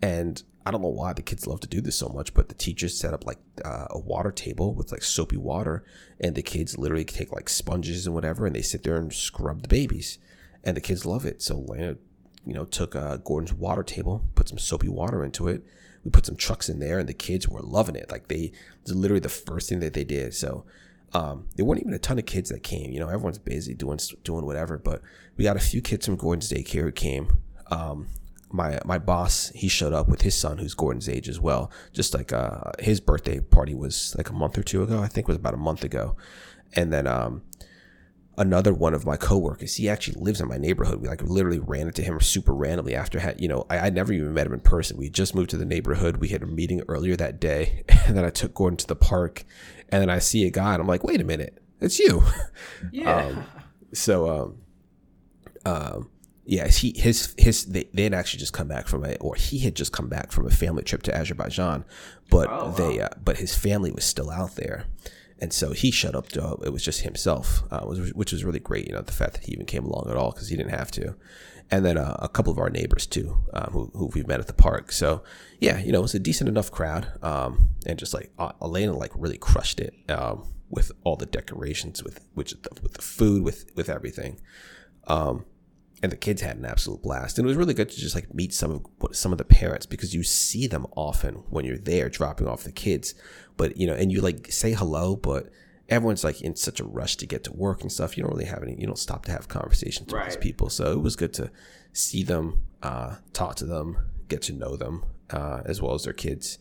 [0.00, 2.54] and I don't know why the kids love to do this so much, but the
[2.54, 5.84] teachers set up like uh, a water table with like soapy water,
[6.18, 9.60] and the kids literally take like sponges and whatever, and they sit there and scrub
[9.60, 10.18] the babies,
[10.64, 11.42] and the kids love it.
[11.42, 11.96] So Lena,
[12.48, 15.62] you know, took uh, Gordon's water table, put some soapy water into it.
[16.02, 18.10] We put some trucks in there, and the kids were loving it.
[18.10, 18.52] Like they, it
[18.84, 20.32] was literally the first thing that they did.
[20.32, 20.64] So
[21.12, 22.90] um, there weren't even a ton of kids that came.
[22.90, 24.78] You know, everyone's busy doing doing whatever.
[24.78, 25.02] But
[25.36, 27.42] we got a few kids from Gordon's daycare who came.
[27.70, 28.08] Um,
[28.50, 31.70] my my boss he showed up with his son who's Gordon's age as well.
[31.92, 35.02] Just like uh, his birthday party was like a month or two ago.
[35.02, 36.16] I think it was about a month ago.
[36.72, 37.42] And then um,
[38.38, 41.00] another one of my coworkers, he actually lives in my neighborhood.
[41.02, 44.12] We like literally ran into him super randomly after had you know I, I never
[44.12, 44.96] even met him in person.
[44.96, 46.16] We just moved to the neighborhood.
[46.18, 49.44] We had a meeting earlier that day, and then I took Gordon to the park,
[49.90, 52.22] and then I see a guy, and I'm like, wait a minute, it's you.
[52.92, 53.16] Yeah.
[53.16, 53.44] Um,
[53.92, 54.58] so um,
[55.64, 56.10] um,
[56.44, 59.58] yeah, he his his they they had actually just come back from a or he
[59.58, 61.84] had just come back from a family trip to Azerbaijan,
[62.30, 62.70] but Oh, wow.
[62.72, 64.84] they uh, but his family was still out there,
[65.40, 66.28] and so he shut up.
[66.30, 68.86] To, it was just himself, uh, which was really great.
[68.86, 70.90] You know, the fact that he even came along at all because he didn't have
[70.92, 71.14] to,
[71.70, 74.46] and then uh, a couple of our neighbors too, um, who who we've met at
[74.46, 74.92] the park.
[74.92, 75.22] So
[75.60, 78.94] yeah, you know, it was a decent enough crowd, um, and just like uh, Elena
[78.96, 83.70] like really crushed it um, with all the decorations, with which with the food, with
[83.76, 84.40] with everything
[85.06, 85.46] Um,
[86.02, 87.38] and the kids had an absolute blast.
[87.38, 89.86] And it was really good to just like meet some of some of the parents
[89.86, 93.14] because you see them often when you're there dropping off the kids.
[93.58, 95.50] But you know, and you like say hello, but
[95.90, 98.16] everyone's like in such a rush to get to work and stuff.
[98.16, 98.74] You don't really have any.
[98.80, 100.70] You don't stop to have conversations with these people.
[100.70, 101.50] So it was good to
[101.92, 106.12] see them, uh, talk to them, get to know them, uh, as well as their
[106.14, 106.58] kids.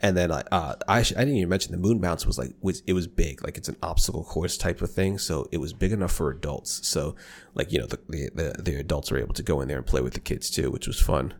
[0.00, 2.50] And then like uh, I sh- I didn't even mention the moon bounce was like
[2.60, 5.72] was it was big like it's an obstacle course type of thing so it was
[5.72, 7.14] big enough for adults so
[7.54, 9.86] like you know the the, the, the adults were able to go in there and
[9.86, 11.32] play with the kids too which was fun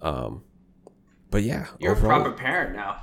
[0.00, 0.42] um
[1.30, 3.00] but yeah You're overall- a proper parent now.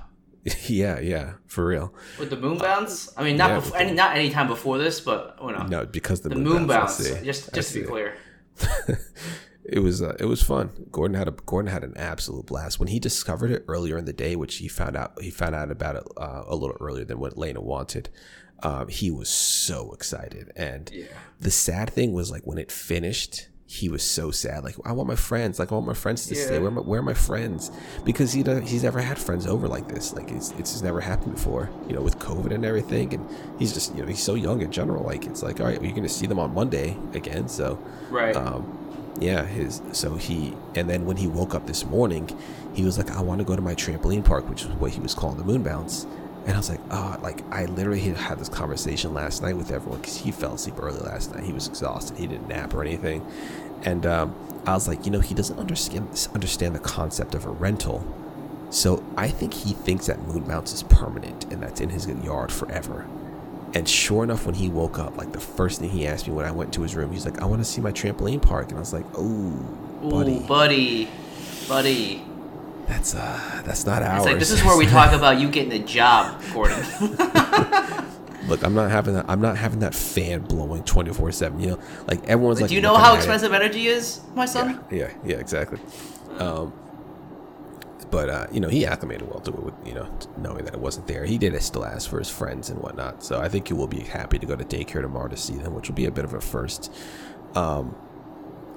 [0.68, 3.12] yeah yeah for real With the moon bounce?
[3.18, 5.86] I mean, not yeah, before, any, not any time before this, but you know, no
[5.86, 7.00] because the, the moon bounce.
[7.00, 7.26] I see.
[7.26, 8.16] Just just to be clear.
[9.64, 10.88] it was uh, it was fun.
[10.92, 14.14] Gordon had a Gordon had an absolute blast when he discovered it earlier in the
[14.14, 17.20] day, which he found out he found out about it uh, a little earlier than
[17.20, 18.10] what Lena wanted.
[18.64, 21.06] Um, he was so excited, and Yeah.
[21.40, 24.64] the sad thing was like when it finished, he was so sad.
[24.64, 26.58] Like I want my friends, like I want my friends to stay.
[26.58, 27.70] Where are my, where are my friends?
[28.06, 30.14] Because he don't- he's never had friends over like this.
[30.14, 31.70] Like it's it's just never happened before.
[31.88, 34.72] You know, with COVID and everything, and he's just you know he's so young in
[34.72, 35.04] general.
[35.04, 37.78] Like it's like all right, you're gonna see them on Monday again, so
[38.10, 38.36] Right.
[38.36, 38.62] um,
[39.20, 42.30] yeah, his so he and then when he woke up this morning,
[42.74, 45.02] he was like, I want to go to my trampoline park, which is what he
[45.02, 46.08] was calling the moon bounce.
[46.48, 50.00] And I was like, ah, like I literally had this conversation last night with everyone
[50.00, 51.44] because he fell asleep early last night.
[51.44, 52.18] He was exhausted.
[52.18, 53.26] He didn't nap or anything,
[53.84, 54.34] and um,
[54.66, 58.06] I was like, you know, he doesn't understand the concept of a rental.
[58.70, 62.52] So I think he thinks that moon bounce is permanent and that's in his yard
[62.52, 63.08] forever.
[63.74, 66.46] And sure enough, when he woke up, like the first thing he asked me when
[66.46, 68.78] I went to his room, he's like, "I want to see my trampoline park," and
[68.78, 69.52] I was like, "Oh,
[70.02, 71.08] buddy, Ooh, buddy,
[71.68, 72.24] buddy.
[72.88, 75.74] That's uh, that's not ours." It's like this is where we talk about you getting
[75.74, 76.84] a job, Gordon.
[78.48, 79.26] Look, I'm not having that.
[79.28, 81.60] I'm not having that fan blowing 24 seven.
[81.60, 82.70] You know, like everyone's like.
[82.70, 83.18] Do you know how at it.
[83.18, 84.84] expensive energy is, my son?
[84.90, 85.80] Yeah, yeah, exactly.
[86.40, 86.74] Um,
[88.10, 90.80] but uh, you know, he acclimated well to it, with, you know, knowing that it
[90.80, 91.26] wasn't there.
[91.26, 93.24] He did still ask for his friends and whatnot.
[93.24, 95.74] So I think he will be happy to go to daycare tomorrow to see them,
[95.74, 96.92] which will be a bit of a first.
[97.56, 97.96] Um,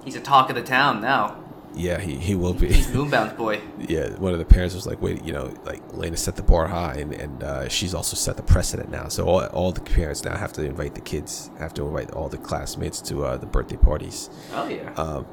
[0.05, 1.40] He's a talk of the town now.
[1.75, 2.73] Yeah, he, he will be.
[2.73, 3.61] He's Moonbound boy.
[3.79, 6.67] yeah, one of the parents was like, wait, you know, like Lena set the bar
[6.67, 9.09] high, and, and uh, she's also set the precedent now.
[9.09, 12.29] So all, all the parents now have to invite the kids, have to invite all
[12.29, 14.31] the classmates to uh, the birthday parties.
[14.53, 14.93] Oh yeah.
[14.95, 15.27] Um,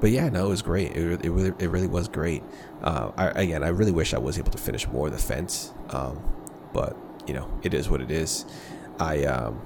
[0.00, 0.92] but yeah, no, it was great.
[0.92, 2.44] It, it really, it really was great.
[2.82, 5.72] Uh, I, again, I really wish I was able to finish more of the fence,
[5.90, 6.22] um,
[6.72, 8.46] but you know, it is what it is.
[9.00, 9.60] I, um,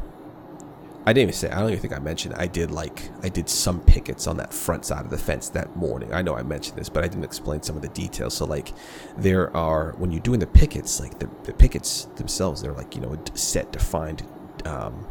[1.04, 1.50] I didn't even say.
[1.50, 2.34] I don't even think I mentioned.
[2.36, 5.74] I did like I did some pickets on that front side of the fence that
[5.74, 6.14] morning.
[6.14, 8.36] I know I mentioned this, but I didn't explain some of the details.
[8.36, 8.72] So like,
[9.16, 13.00] there are when you're doing the pickets, like the, the pickets themselves, they're like you
[13.00, 14.22] know set defined
[14.64, 15.04] um,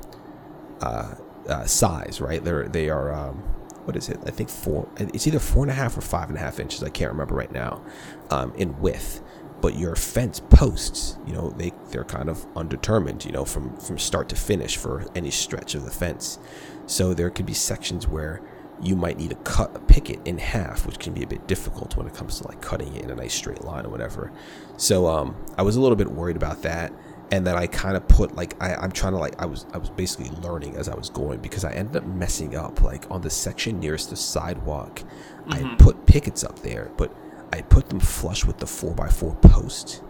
[0.79, 1.15] uh,
[1.49, 2.41] uh, size, right?
[2.41, 3.43] They're they are um,
[3.83, 4.19] what is it?
[4.25, 4.87] I think four.
[4.97, 6.83] It's either four and a half or five and a half inches.
[6.83, 7.81] I can't remember right now.
[8.29, 9.21] Um, in width,
[9.61, 13.97] but your fence posts, you know, they they're kind of undetermined, you know, from from
[13.97, 16.39] start to finish for any stretch of the fence.
[16.87, 18.41] So there could be sections where
[18.81, 21.95] you might need to cut a picket in half, which can be a bit difficult
[21.95, 24.31] when it comes to like cutting it in a nice straight line or whatever.
[24.77, 26.91] So um, I was a little bit worried about that,
[27.31, 29.77] and then I kind of put like I, I'm trying to like I was I
[29.77, 33.21] was basically learning as I was going because I ended up messing up like on
[33.21, 35.03] the section nearest the sidewalk.
[35.47, 35.53] Mm-hmm.
[35.53, 37.15] I put pickets up there, but
[37.53, 40.03] I put them flush with the four x four post,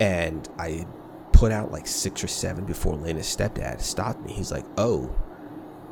[0.00, 0.86] and I
[1.32, 4.32] put out like six or seven before Lena's stepdad stopped me.
[4.32, 5.14] He's like, "Oh."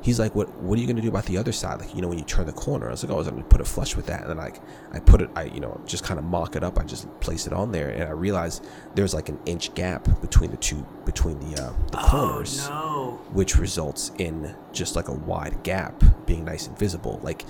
[0.00, 0.54] He's like, "What?
[0.58, 1.80] What are you gonna do about the other side?
[1.80, 3.42] Like, you know, when you turn the corner?" I was like, "Oh, I was gonna
[3.42, 4.60] put it flush with that." And then like,
[4.92, 6.78] I put it, I you know, just kind of mock it up.
[6.78, 10.50] I just place it on there, and I realized there's like an inch gap between
[10.50, 13.18] the two, between the uh, the oh, corners, no.
[13.32, 17.18] which results in just like a wide gap being nice and visible.
[17.22, 17.46] Like,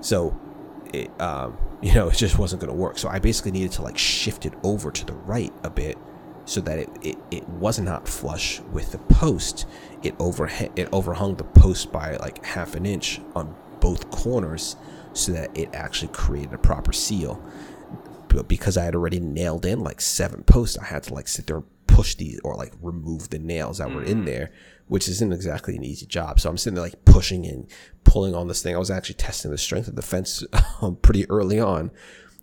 [0.00, 0.34] so
[0.94, 2.98] it, um, you know, it just wasn't going to work.
[2.98, 5.98] So I basically needed to like shift it over to the right a bit
[6.44, 9.66] so that it, it, it was not flush with the post.
[10.02, 14.76] It over it overhung the post by like half an inch on both corners
[15.12, 17.42] so that it actually created a proper seal.
[18.28, 21.46] But because I had already nailed in like seven posts, I had to like sit
[21.46, 24.26] there and push these or like remove the nails that were in mm.
[24.26, 24.52] there,
[24.86, 26.38] which isn't exactly an easy job.
[26.38, 27.66] So I'm sitting there like pushing and
[28.08, 28.74] pulling on this thing.
[28.74, 30.42] I was actually testing the strength of the fence
[30.82, 31.90] um, pretty early on,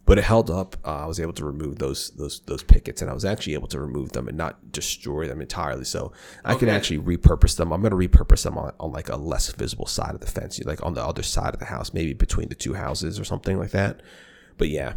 [0.06, 0.78] but it held up.
[0.86, 3.67] Uh, I was able to remove those those those pickets, and I was actually able
[3.69, 5.86] to remove them and not destroy them entirely.
[5.86, 6.60] So I okay.
[6.62, 7.73] can actually repurpose them.
[7.73, 10.63] I'm going to repurpose them on, on like a less visible side of the fence,
[10.63, 13.58] like on the other side of the house, maybe between the two houses or something
[13.58, 14.01] like that.
[14.58, 14.93] But yeah.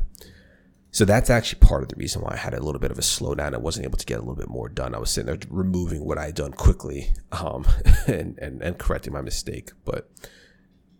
[0.91, 3.03] So that's actually part of the reason why I had a little bit of a
[3.03, 3.53] slowdown.
[3.55, 4.95] I wasn't able to get a little bit more done.
[4.95, 7.67] I was sitting there removing what I had done quickly um,
[8.07, 9.71] and, and, and correcting my mistake.
[9.85, 10.11] But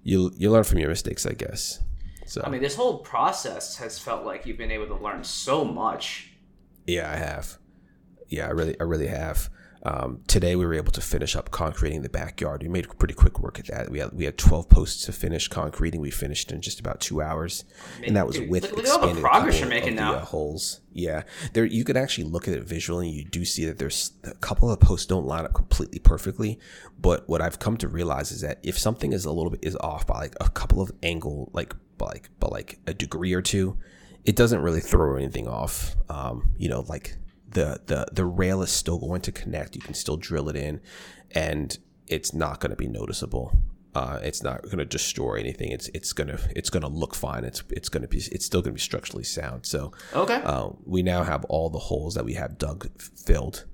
[0.03, 1.83] you you learn from your mistakes, I guess.
[2.27, 5.65] So I mean, this whole process has felt like you've been able to learn so
[5.65, 6.33] much.
[6.87, 7.59] Yeah, I have.
[8.29, 9.49] Yeah, I really, I really have.
[9.83, 12.63] Um, today we were able to finish up concreting the backyard.
[12.63, 13.91] We made pretty quick work at that.
[13.91, 16.01] We had we had twelve posts to finish concreting.
[16.01, 17.65] We finished in just about two hours,
[18.05, 20.13] and that was Dude, with look, the progress you're making now.
[20.13, 21.23] The, uh, holes, yeah.
[21.53, 24.35] There you can actually look at it visually, and you do see that there's a
[24.35, 26.59] couple of posts don't line up completely perfectly.
[27.01, 29.77] But what I've come to realize is that if something is a little bit is
[29.77, 33.77] off by like a couple of angle, like like but like a degree or two,
[34.25, 35.97] it doesn't really throw anything off.
[36.09, 37.17] Um, you know, like
[37.51, 39.75] the the the rail is still going to connect.
[39.75, 40.81] You can still drill it in,
[41.33, 43.59] and it's not going to be noticeable.
[43.95, 45.71] Uh, it's not going to destroy anything.
[45.73, 47.45] It's it's gonna it's gonna look fine.
[47.45, 49.67] It's it's gonna be it's still gonna be structurally sound.
[49.67, 53.65] So okay, uh, we now have all the holes that we have dug filled,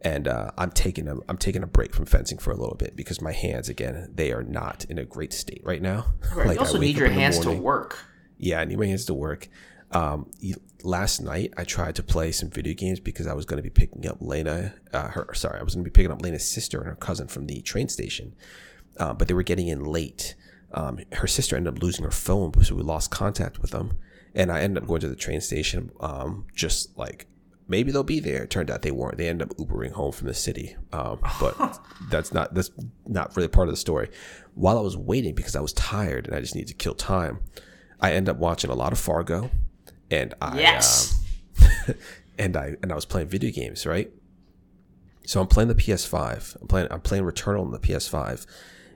[0.00, 2.96] and uh, I'm taking a I'm taking a break from fencing for a little bit
[2.96, 6.06] because my hands again they are not in a great state right now.
[6.34, 6.46] Right.
[6.48, 7.98] like you also need your hands to work.
[8.38, 9.48] Yeah, I need my hands to work.
[9.90, 10.30] Um,
[10.82, 13.70] last night I tried to play some video games because I was going to be
[13.70, 16.78] picking up Lena, uh, her sorry, I was going to be picking up Lena's sister
[16.78, 18.34] and her cousin from the train station,
[18.98, 20.34] uh, but they were getting in late.
[20.72, 23.98] Um, her sister ended up losing her phone, so we lost contact with them.
[24.34, 27.26] And I ended up going to the train station, um, just like
[27.66, 28.42] maybe they'll be there.
[28.42, 29.16] It turned out they weren't.
[29.16, 32.70] They ended up Ubering home from the city, um, but that's not that's
[33.06, 34.10] not really part of the story.
[34.54, 37.40] While I was waiting because I was tired and I just needed to kill time,
[38.00, 39.50] I ended up watching a lot of Fargo
[40.10, 41.22] and I yes.
[41.88, 41.94] Um,
[42.38, 44.10] and I and I was playing video games, right?
[45.26, 46.60] So I'm playing the PS5.
[46.60, 48.46] I'm playing I'm playing Returnal on the PS5,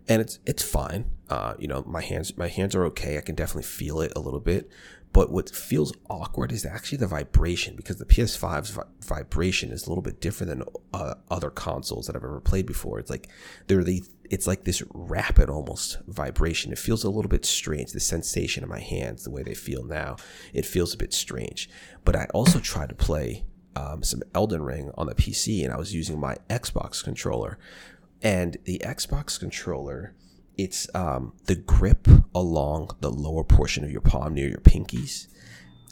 [0.08, 1.06] and it's it's fine.
[1.28, 3.18] Uh, you know, my hands my hands are okay.
[3.18, 4.70] I can definitely feel it a little bit,
[5.12, 9.90] but what feels awkward is actually the vibration because the PS5's vi- vibration is a
[9.90, 10.62] little bit different than
[10.94, 12.98] uh, other consoles that I've ever played before.
[12.98, 13.28] It's like
[13.66, 16.72] they're the it's like this rapid almost vibration.
[16.72, 17.92] It feels a little bit strange.
[17.92, 20.16] The sensation in my hands, the way they feel now,
[20.54, 21.68] it feels a bit strange.
[22.06, 23.44] But I also tried to play
[23.76, 27.58] um, some Elden Ring on the PC, and I was using my Xbox controller,
[28.22, 30.14] and the Xbox controller
[30.56, 35.26] it's um, the grip along the lower portion of your palm near your pinkies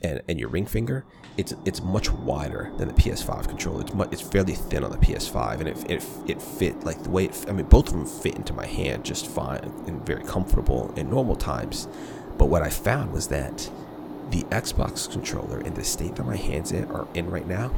[0.02, 1.04] and, and your ring finger.
[1.36, 3.82] It's it's much wider than the PS5 controller.
[3.82, 7.10] It's much, it's fairly thin on the PS5, and it, it it fit like the
[7.10, 10.24] way it, I mean both of them fit into my hand just fine and very
[10.24, 11.88] comfortable in normal times.
[12.36, 13.70] But what I found was that
[14.30, 17.72] the Xbox controller in the state that my hands in are in right now,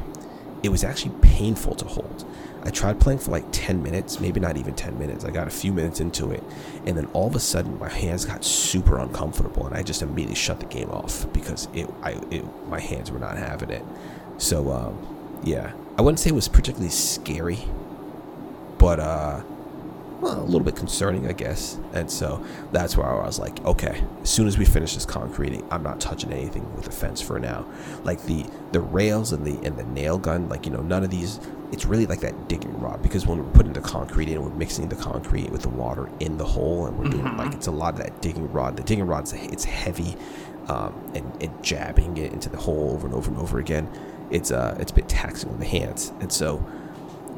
[0.61, 2.25] it was actually painful to hold.
[2.65, 5.25] I tried playing for like 10 minutes, maybe not even 10 minutes.
[5.25, 6.43] I got a few minutes into it,
[6.85, 10.35] and then all of a sudden my hands got super uncomfortable, and I just immediately
[10.35, 13.83] shut the game off because it, I, it, my hands were not having it.
[14.37, 17.59] So, um, yeah, I wouldn't say it was particularly scary,
[18.77, 19.41] but uh,
[20.23, 21.77] well, a little bit concerning, I guess.
[21.93, 25.67] And so that's where I was like, okay, as soon as we finish this concreting,
[25.69, 27.65] I'm not touching anything with the fence for now.
[28.03, 31.09] Like the the rails and the and the nail gun, like you know, none of
[31.09, 31.39] these.
[31.73, 34.87] It's really like that digging rod because when we're putting the concrete in, we're mixing
[34.89, 37.37] the concrete with the water in the hole, and we're doing Mm-hmm.
[37.39, 38.77] like it's a lot of that digging rod.
[38.77, 40.15] The digging rod's it's heavy,
[40.67, 43.89] um, and, and jabbing it into the hole over and over and over again.
[44.31, 46.63] It's uh it's a bit taxing on the hands, and so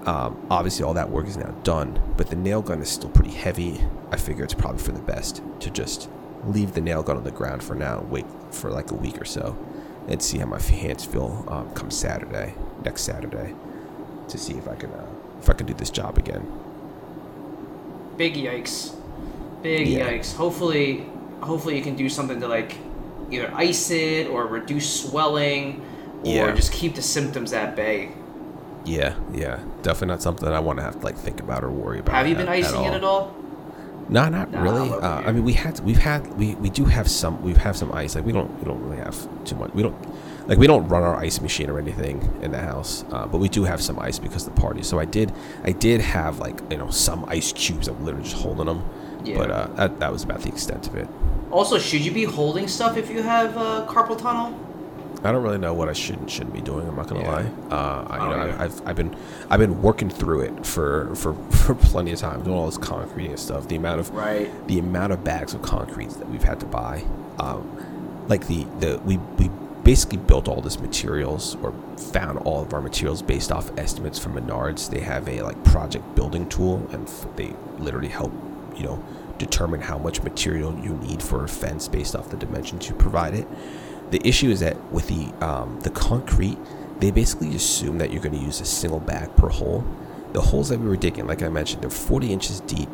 [0.05, 3.31] um, obviously, all that work is now done, but the nail gun is still pretty
[3.31, 3.81] heavy.
[4.11, 6.09] I figure it's probably for the best to just
[6.45, 9.25] leave the nail gun on the ground for now, wait for like a week or
[9.25, 9.57] so,
[10.07, 13.55] and see how my hands feel um, come Saturday, next Saturday,
[14.29, 15.05] to see if I can uh,
[15.39, 16.45] if I can do this job again.
[18.17, 18.93] Big yikes.
[19.61, 20.09] Big Yeah.
[20.09, 20.35] yikes.
[20.35, 21.05] Hopefully,
[21.41, 22.77] hopefully you can do something to like
[23.31, 25.81] either ice it or reduce swelling,
[26.23, 26.51] or Yeah.
[26.55, 28.09] just keep the symptoms at bay.
[28.85, 31.99] Yeah, yeah, definitely not something I want to have to like think about or worry
[31.99, 32.13] about.
[32.15, 33.33] Have you been at- icing it at all?
[34.07, 34.91] No, not Nah, really.
[34.91, 35.21] Uh.
[35.25, 38.13] I mean, we had we've had we, we do have some we've have some ice.
[38.15, 39.73] Like we don't we don't really have too much.
[39.73, 39.95] We don't
[40.47, 43.03] like we don't run our ice machine or anything in the house.
[43.11, 44.83] Uh, but we do have some ice because of the party.
[44.83, 45.31] So I did
[45.63, 47.87] I did have like you know some ice cubes.
[47.87, 48.83] I'm literally just holding them.
[49.23, 49.37] Yeah.
[49.37, 51.07] But uh, that that was about the extent of it.
[51.51, 54.59] Also, should you be holding stuff if you have uh, carpal tunnel?
[55.23, 56.87] I don't really know what I should and shouldn't be doing.
[56.87, 57.31] I'm not gonna Yeah.
[57.31, 57.45] lie.
[57.71, 58.57] Uh, I, you Oh, know, yeah.
[58.59, 59.15] I, I've I've been
[59.49, 63.27] I've been working through it for for for plenty of time, doing all this concrete
[63.29, 63.67] and stuff.
[63.67, 64.49] The amount of Right.
[64.67, 67.03] the amount of bags of concrete that we've had to buy,
[67.39, 67.65] um,
[68.27, 69.49] like the the we we
[69.85, 71.71] basically built all this materials or
[72.11, 74.89] found all of our materials based off estimates from Menards.
[74.89, 77.07] They have a like project building tool, and
[77.37, 78.33] they literally help
[78.75, 79.01] you know
[79.37, 83.35] determine how much material you need for a fence based off the dimensions you provide
[83.35, 83.47] it.
[84.11, 86.57] The issue is that with the um, the concrete,
[86.99, 89.85] they basically assume that you're going to use a single bag per hole.
[90.33, 92.89] The holes that we were digging, like I mentioned, they're 40 inches deep.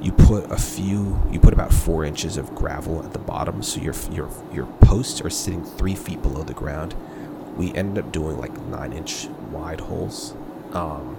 [0.00, 3.80] You put a few, you put about four inches of gravel at the bottom, so
[3.80, 6.94] your your your posts are sitting three feet below the ground.
[7.56, 10.34] We ended up doing like nine inch wide holes,
[10.72, 11.16] um,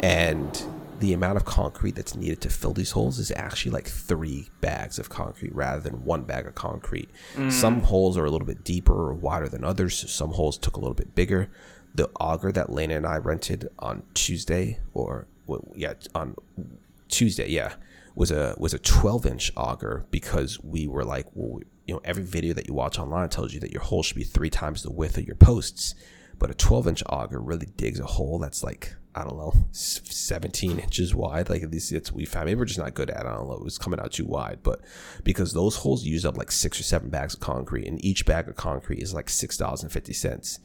[0.00, 0.62] and
[1.00, 4.98] the amount of concrete that's needed to fill these holes is actually like three bags
[4.98, 7.10] of concrete rather than one bag of concrete.
[7.50, 9.98] Some holes are a little bit deeper or wider than others.
[9.98, 11.50] So some holes took a little bit bigger.
[11.94, 16.36] The auger that Lena and I rented on Tuesday, or well, yeah, on
[17.08, 17.74] Tuesday, yeah,
[18.14, 22.24] was a was a 12 inch auger because we were like, well, you know, every
[22.24, 24.90] video that you watch online tells you that your hole should be three times the
[24.90, 25.94] width of your posts,
[26.38, 30.78] but a 12 inch auger really digs a hole that's like I don't know, 17
[30.78, 31.48] inches wide.
[31.48, 32.46] Like at least it's we found.
[32.46, 33.24] Maybe we're just not good at.
[33.24, 33.26] it.
[33.26, 33.54] I don't know.
[33.54, 34.82] It was coming out too wide, but
[35.24, 38.46] because those holes use up like six or seven bags of concrete, and each bag
[38.46, 40.60] of concrete is like six dollars and fifty cents.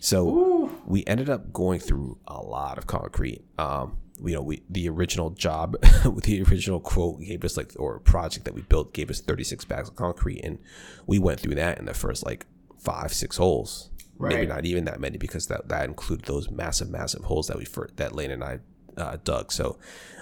[0.00, 3.42] So we ended up going through a lot of concrete.
[3.58, 7.98] Um, you know, we the original job with the original quote gave us like or
[7.98, 10.60] project that we built gave us 36 bags of concrete, and
[11.08, 12.46] we went through that in the first like
[12.78, 13.90] five six holes.
[14.18, 17.64] Maybe not even that many because that that included those massive massive holes that we
[17.64, 18.60] fir- that Lane and I
[18.96, 19.52] uh, dug.
[19.52, 19.78] So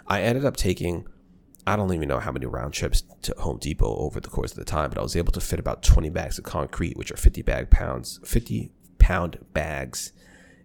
[0.06, 1.06] I ended up taking.
[1.66, 4.58] I don't even know how many round trips to Home Depot over the course of
[4.58, 7.16] the time, but I was able to fit about 20 bags of concrete, which are
[7.16, 10.12] 50 bag pounds, 50 pound bags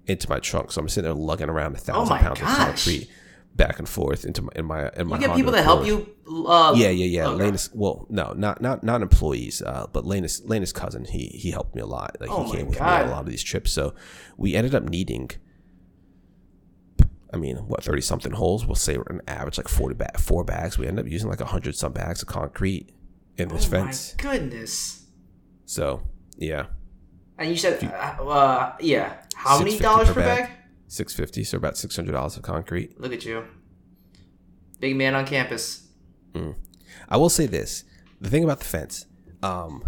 [0.08, 0.72] into my trunk.
[0.74, 2.52] So I'm sitting there lugging around a thousand Oh pounds gosh.
[2.52, 3.10] of concrete
[3.60, 5.16] back and forth into my in my in my.
[5.18, 5.96] You get Honda people to help you.
[6.28, 7.28] Uh, Yeah, yeah, yeah.
[7.28, 7.44] okay.
[7.44, 11.06] Lena's well, no, not not not employees, uh, but Lena's Lena's cousin.
[11.06, 12.18] He he helped me a lot.
[12.20, 13.72] Like Oh he came with me on a lot of these trips.
[13.72, 13.94] So
[14.38, 15.30] we ended up needing.
[17.32, 18.66] I mean, what thirty something holes?
[18.66, 20.78] We'll say an average like forty bag, four bags.
[20.80, 22.90] We ended up using like hundred some bags of concrete
[23.38, 24.16] in this Oh my fence.
[24.18, 25.06] goodness.
[25.66, 26.02] So
[26.38, 26.66] yeah,
[27.38, 29.14] And you said, uh, uh, yeah.
[29.36, 30.44] How many dollars per per bag.
[30.48, 30.52] bag?
[30.90, 33.00] Six fifty, so about six hundred dollars of concrete.
[33.00, 33.46] Look at you.
[34.82, 35.88] Big man on campus.
[37.08, 37.86] I will say this:
[38.20, 39.06] the thing about the fence,
[39.42, 39.84] um,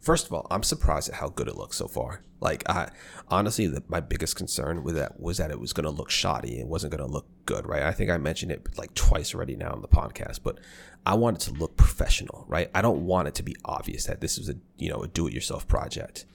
[0.00, 2.24] first of all, I'm surprised at how good it looks so far.
[2.40, 2.90] Like, I
[3.28, 6.58] honestly, the, my biggest concern with that was that it was going to look shoddy.
[6.58, 7.82] It wasn't going to look good, right?
[7.82, 10.58] I think I mentioned it like twice already now on the podcast, but
[11.06, 12.70] I want it to look professional, right?
[12.74, 15.66] I don't want it to be obvious that this is a you know a do-it-yourself
[15.66, 16.26] project.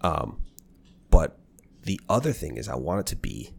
[0.00, 0.40] Um,
[1.10, 1.38] but
[1.82, 3.52] the other thing is, I want it to be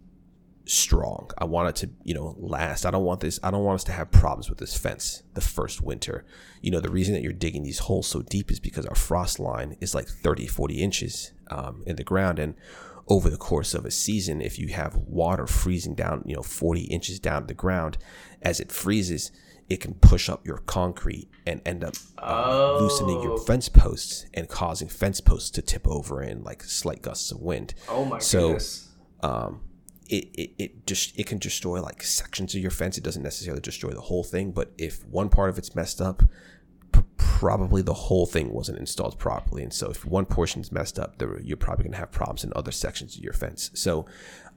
[0.65, 1.29] strong.
[1.37, 2.85] I want it to, you know, last.
[2.85, 5.41] I don't want this, I don't want us to have problems with this fence the
[5.41, 6.25] first winter.
[6.61, 9.39] You know, the reason that you're digging these holes so deep is because our frost
[9.39, 12.39] line is like 30, 40 inches um, in the ground.
[12.39, 12.55] And
[13.07, 16.83] over the course of a season, if you have water freezing down, you know, 40
[16.83, 17.97] inches down to the ground,
[18.41, 19.31] as it freezes,
[19.69, 23.37] it can push up your concrete and end up uh, loosening your Oh.
[23.37, 27.73] fence posts and causing fence posts to tip over in like slight gusts of wind
[27.89, 28.89] Oh my So, goodness.
[29.21, 29.61] um,
[30.09, 32.97] it, it, it just it can destroy like sections of your fence.
[32.97, 36.23] It doesn't necessarily destroy the whole thing, but if one part of it's messed up,
[36.91, 39.63] p- probably the whole thing wasn't installed properly.
[39.63, 42.71] And so if one portion's messed up, there, you're probably gonna have problems in other
[42.71, 43.71] sections of your fence.
[43.73, 44.05] So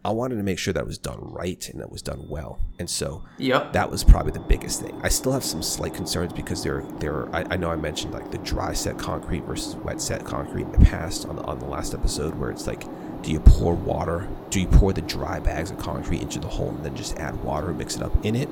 [0.06, 2.60] I wanted to make sure that was done right and that was done well.
[2.78, 3.72] And so Yep.
[3.72, 4.96] that was probably the biggest thing.
[5.02, 7.28] I still have some slight concerns because there, there.
[7.34, 10.72] I, I know I mentioned like the dry set concrete versus wet set concrete in
[10.72, 12.84] the past on the on the last episode, where it's like,
[13.22, 14.28] do you pour water?
[14.50, 17.42] Do you pour the dry bags of concrete into the hole and then just add
[17.42, 18.48] water and mix it up in it,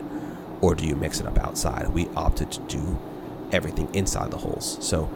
[0.61, 1.87] or do you mix it up outside?
[1.91, 2.99] We opted to do
[3.53, 4.77] everything inside the holes.
[4.85, 5.09] So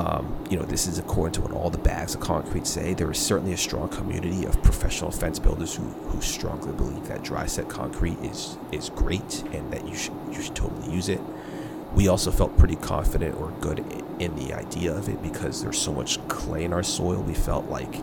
[0.00, 2.94] um, you know, this is according to what all the bags of concrete say.
[2.94, 7.22] There is certainly a strong community of professional fence builders who, who strongly believe that
[7.22, 11.20] dry set concrete is is great and that you should you should totally use it.
[11.94, 13.80] We also felt pretty confident or good
[14.18, 17.20] in the idea of it because there's so much clay in our soil.
[17.20, 17.94] We felt like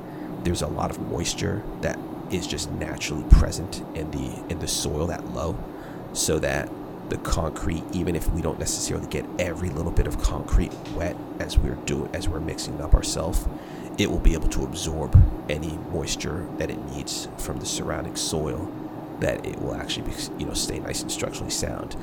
[0.43, 1.97] there's a lot of moisture that
[2.29, 5.57] is just naturally present in the in the soil that low,
[6.13, 6.69] so that
[7.09, 11.57] the concrete, even if we don't necessarily get every little bit of concrete wet as
[11.57, 13.47] we're doing as we're mixing it up ourselves,
[13.97, 18.71] it will be able to absorb any moisture that it needs from the surrounding soil.
[19.19, 21.95] That it will actually be, you know, stay nice and structurally sound.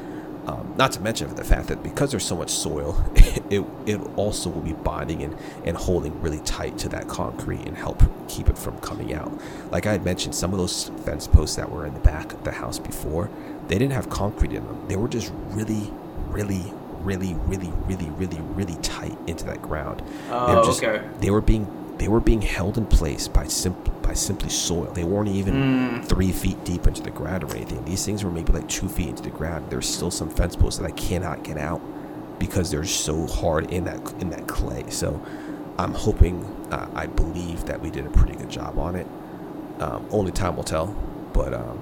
[0.47, 3.03] Um, not to mention the fact that because there's so much soil,
[3.51, 7.77] it it also will be bonding and, and holding really tight to that concrete and
[7.77, 9.33] help keep it from coming out.
[9.71, 12.45] Like I had mentioned, some of those fence posts that were in the back of
[12.45, 13.31] the house before,
[13.69, 14.85] they didn't have concrete in them.
[14.89, 15.91] They were just really,
[16.29, 20.01] really, really, really, really, really, really tight into that ground.
[20.29, 21.07] they were Oh, just, okay.
[21.21, 21.67] They were being
[21.99, 24.91] they were being held in place by simple by simply soil.
[24.93, 27.85] They weren't even three feet deep into the ground or anything.
[27.85, 29.71] These things were maybe like two feet into the ground.
[29.71, 31.81] There's still some fence posts that I cannot get out
[32.39, 34.85] because they're so hard in that in that clay.
[34.91, 35.25] So
[35.79, 39.07] I'm hoping, uh, I believe that we did a pretty good job on it.
[39.81, 40.87] Um, only time will tell,
[41.33, 41.79] but um,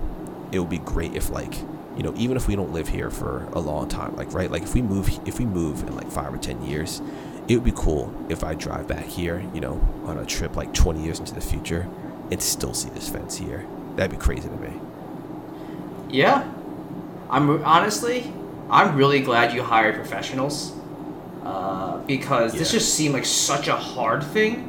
[0.52, 1.54] it would be great if like
[1.96, 4.62] you know even if we don't live here for a long time, like right, like
[4.62, 7.02] if we move if we move in like five or ten years,
[7.48, 10.72] it would be cool if I drive back here, you know, on a trip like
[10.72, 11.88] 20 years into the future
[12.30, 13.66] and still see this fence here.
[13.96, 14.72] That'd be crazy to me.
[16.08, 16.50] Yeah,
[17.28, 18.32] I'm honestly,
[18.70, 20.72] I'm really glad you hired professionals
[21.44, 24.68] uh, because this just seemed like such a hard thing,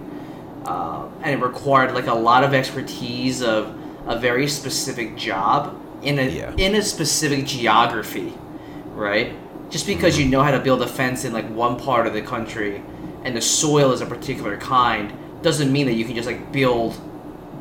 [0.65, 6.19] uh, and it required like a lot of expertise of a very specific job in
[6.19, 6.51] a Yeah.
[6.57, 8.33] in a specific geography,
[8.95, 9.33] right?
[9.69, 12.21] Just because you know how to build a fence in like one part of the
[12.21, 12.83] country,
[13.23, 16.95] and the soil is a particular kind, doesn't mean that you can just like build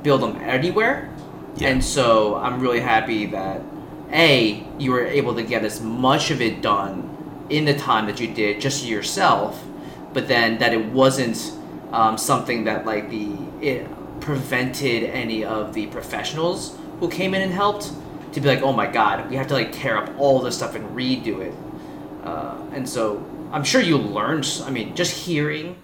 [0.03, 1.09] build them anywhere.
[1.57, 1.68] Yeah.
[1.68, 3.62] And so I'm really happy that
[4.12, 7.09] a you were able to get as much of it done
[7.51, 9.62] in the time that you did just yourself,
[10.12, 11.53] but then that it wasn't
[11.93, 13.28] um, something that like the
[13.61, 13.86] it
[14.20, 17.90] prevented any of the professionals who came in and helped
[18.33, 20.74] to be like, oh my god, we have to like tear up all this stuff
[20.74, 21.55] and redo it.
[22.24, 24.47] Uh, and so I'm sure you learned.
[24.64, 25.76] I mean, just hearing,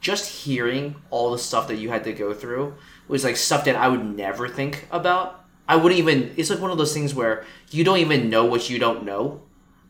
[0.00, 2.74] just hearing all the stuff that you had to go through
[3.08, 5.44] was like stuff that I would never think about.
[5.68, 6.32] I wouldn't even.
[6.36, 9.42] It's like one of those things where you don't even know what you don't know,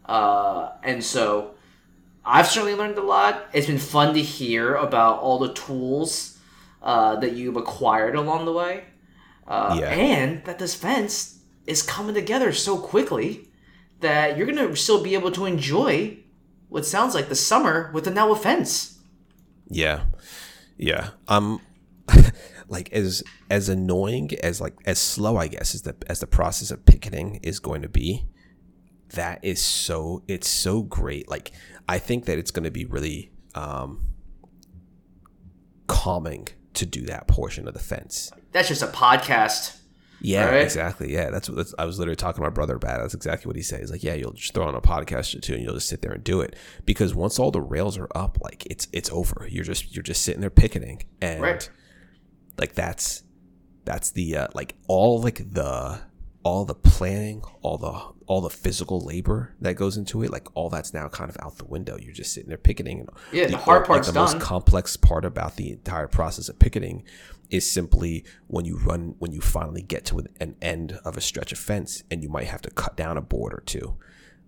[0.06, 1.54] uh, and so
[2.24, 3.46] I've certainly learned a lot.
[3.54, 6.38] It's been fun to hear about all the tools
[6.82, 8.84] uh, that you've acquired along the way,
[9.48, 9.88] uh, Yeah.
[9.90, 11.38] and that this fence
[11.70, 13.48] is coming together so quickly
[14.00, 16.18] that you're gonna still be able to enjoy
[16.68, 18.98] what sounds like the summer with the now fence.
[19.68, 20.04] Yeah,
[20.76, 21.10] yeah.
[21.28, 21.60] Um,
[22.68, 26.70] like as as annoying as like as slow, I guess, as the as the process
[26.70, 28.26] of picketing is going to be.
[29.10, 30.22] That is so.
[30.28, 31.28] It's so great.
[31.28, 31.50] Like
[31.88, 34.06] I think that it's going to be really um
[35.88, 38.30] calming to do that portion of the fence.
[38.52, 39.79] That's just a podcast.
[40.22, 40.62] Yeah, Right.
[40.62, 41.12] exactly.
[41.12, 42.98] Yeah, that's what that's, I was literally talking to my brother about.
[43.00, 43.02] it.
[43.04, 43.80] That's exactly what he says.
[43.80, 46.02] He's like, yeah, you'll just throw on a podcast or two, and you'll just sit
[46.02, 49.46] there and do it because once all the rails are up, like it's it's over.
[49.50, 51.70] You're just you're just sitting there picketing, and Right.
[52.58, 53.22] like that's
[53.86, 56.00] that's the uh, like all like the
[56.42, 60.70] all the planning, all the all the physical labor that goes into it, like all
[60.70, 61.96] that's now kind of out the window.
[61.98, 63.00] You're just sitting there picketing.
[63.00, 64.22] And Yeah, the hard like, part's the done.
[64.24, 67.04] most complex part about the entire process of picketing
[67.50, 71.52] is simply when you run when you finally get to an end of a stretch
[71.52, 73.96] of fence and you might have to cut down a board or two.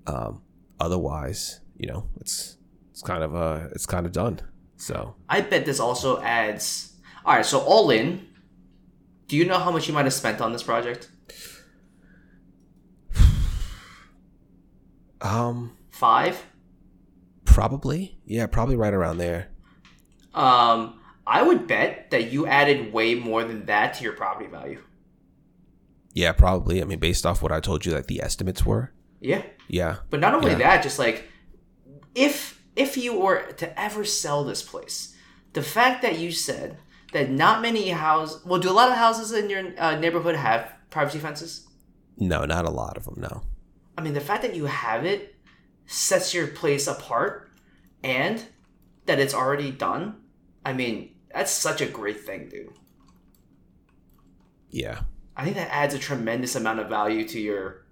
[0.07, 0.43] Um,
[0.81, 2.57] otherwise, you know, it's
[2.91, 4.41] it's kind of uh it's kind of done.
[4.77, 6.95] So I bet this also adds.
[7.25, 8.27] All right, so all in.
[9.29, 11.09] Do you know how much you might have spent on this project?
[15.23, 16.45] Um Five.
[17.45, 19.49] probably yeah probably right around there.
[20.35, 24.81] Um, I would bet that you added way more than that to your property value.
[26.15, 26.81] Yeah, probably.
[26.81, 28.93] I mean, based off what I told you, like the estimates were.
[29.21, 29.43] Yeah.
[29.69, 29.97] Yeah.
[30.11, 30.59] But not only Yeah.
[30.59, 31.29] that, just like
[32.15, 35.15] if if you were to ever sell this place,
[35.53, 36.79] the fact that you said
[37.13, 40.73] that not many houses, well, do a lot of houses in your uh, neighborhood have
[40.91, 41.67] privacy fences?
[42.17, 43.17] No, not a lot of them.
[43.19, 43.43] No.
[43.97, 45.35] I mean, the fact that you have it
[45.87, 47.51] sets your place apart,
[48.03, 48.45] and
[49.07, 50.17] that it's already done.
[50.65, 52.73] I mean, that's such a great thing, dude.
[54.71, 55.01] Yeah.
[55.37, 57.87] I think that adds a tremendous amount of value to your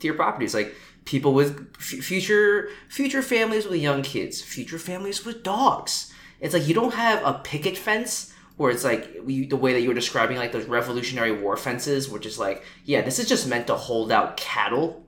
[0.00, 0.54] to your properties.
[0.54, 6.12] Like people with f- future future families with young kids, future families with dogs.
[6.40, 9.80] It's like you don't have a picket fence where it's like we, the way that
[9.80, 13.48] you were describing like those Revolutionary War fences, which is like yeah, this is just
[13.48, 15.03] meant to hold out cattle.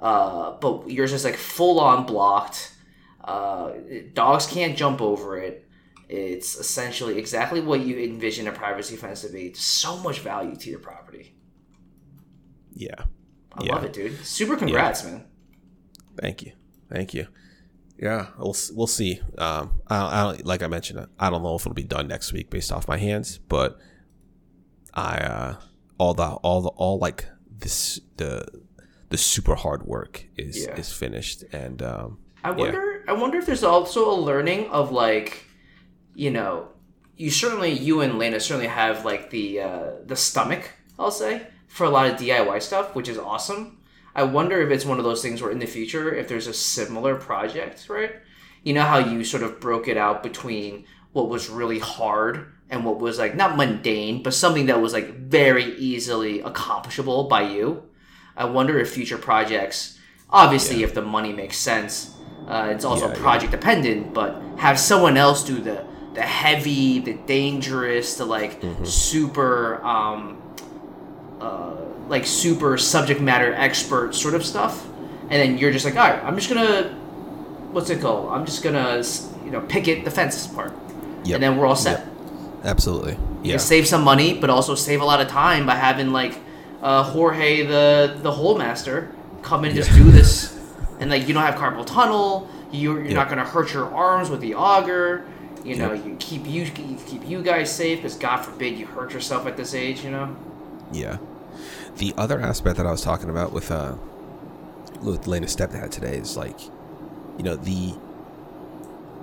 [0.00, 2.74] Uh, but yours is like full on blocked.
[3.22, 3.72] Uh,
[4.14, 5.68] dogs can't jump over it.
[6.08, 9.52] It's essentially exactly what you envision a privacy fence to be.
[9.52, 11.34] So much value to your property.
[12.72, 13.04] Yeah.
[13.52, 13.74] I Yeah.
[13.74, 14.24] love it, dude.
[14.24, 15.24] Super congrats, man.
[16.20, 16.52] Thank you.
[16.90, 17.26] Thank you.
[17.98, 19.20] Yeah, we'll we'll see.
[19.36, 22.32] Um, I, I don't, like I mentioned, I don't know if it'll be done next
[22.32, 23.78] week based off my hands, but
[24.94, 25.56] I uh,
[25.98, 27.26] all the all the all like
[27.58, 28.46] this the
[29.10, 30.76] the super hard work is Yeah.
[30.76, 32.56] is finished, and um, I Yeah.
[32.56, 33.04] wonder.
[33.08, 35.44] I wonder if there's also a learning of like,
[36.14, 36.68] you know,
[37.16, 41.84] you certainly you and Lena certainly have like the uh, the stomach, I'll say, for
[41.84, 43.78] a lot of DIY stuff, which is awesome.
[44.14, 46.52] I wonder if it's one of those things where in the future, if there's a
[46.54, 48.12] similar project, right?
[48.64, 52.84] You know how you sort of broke it out between what was really hard and
[52.84, 57.82] what was like not mundane, but something that was like very easily accomplishable by you.
[58.36, 59.98] I wonder if future projects,
[60.30, 62.14] obviously, if the money makes sense,
[62.48, 63.22] uh, it's also Yeah, yeah.
[63.22, 68.84] project dependent, but have someone else do the the heavy, the dangerous, the like Mm-hmm.
[68.84, 70.42] super, um,
[71.40, 71.70] uh,
[72.08, 74.84] like super subject matter expert sort of stuff,
[75.22, 76.88] and then you're just like, all right, I'm just gonna,
[77.72, 78.30] what's it called?
[78.32, 79.02] I'm just gonna,
[79.44, 80.72] you know, picket the fences part,
[81.24, 81.34] Yep.
[81.36, 82.00] and then we're all set.
[82.00, 82.06] Yep.
[82.64, 86.10] absolutely, yeah, can save some money, but also save a lot of time by having
[86.10, 86.36] like
[86.82, 89.10] uh, Jorge, the the hole master,
[89.42, 89.98] come in and just Yeah.
[90.04, 90.58] do this,
[90.98, 92.48] and like you don't have carpal tunnel.
[92.72, 93.14] You're, you're Yeah.
[93.14, 95.24] not gonna hurt your arms with the auger.
[95.64, 96.04] You know, Yep.
[96.06, 99.56] you keep you, you keep you guys safe because God forbid you hurt yourself at
[99.56, 100.02] this age.
[100.04, 100.36] You know.
[100.92, 101.18] yeah.
[101.96, 103.94] The other aspect that I was talking about with uh
[105.02, 106.60] with Lena's stepdad today is like,
[107.36, 107.94] you know, the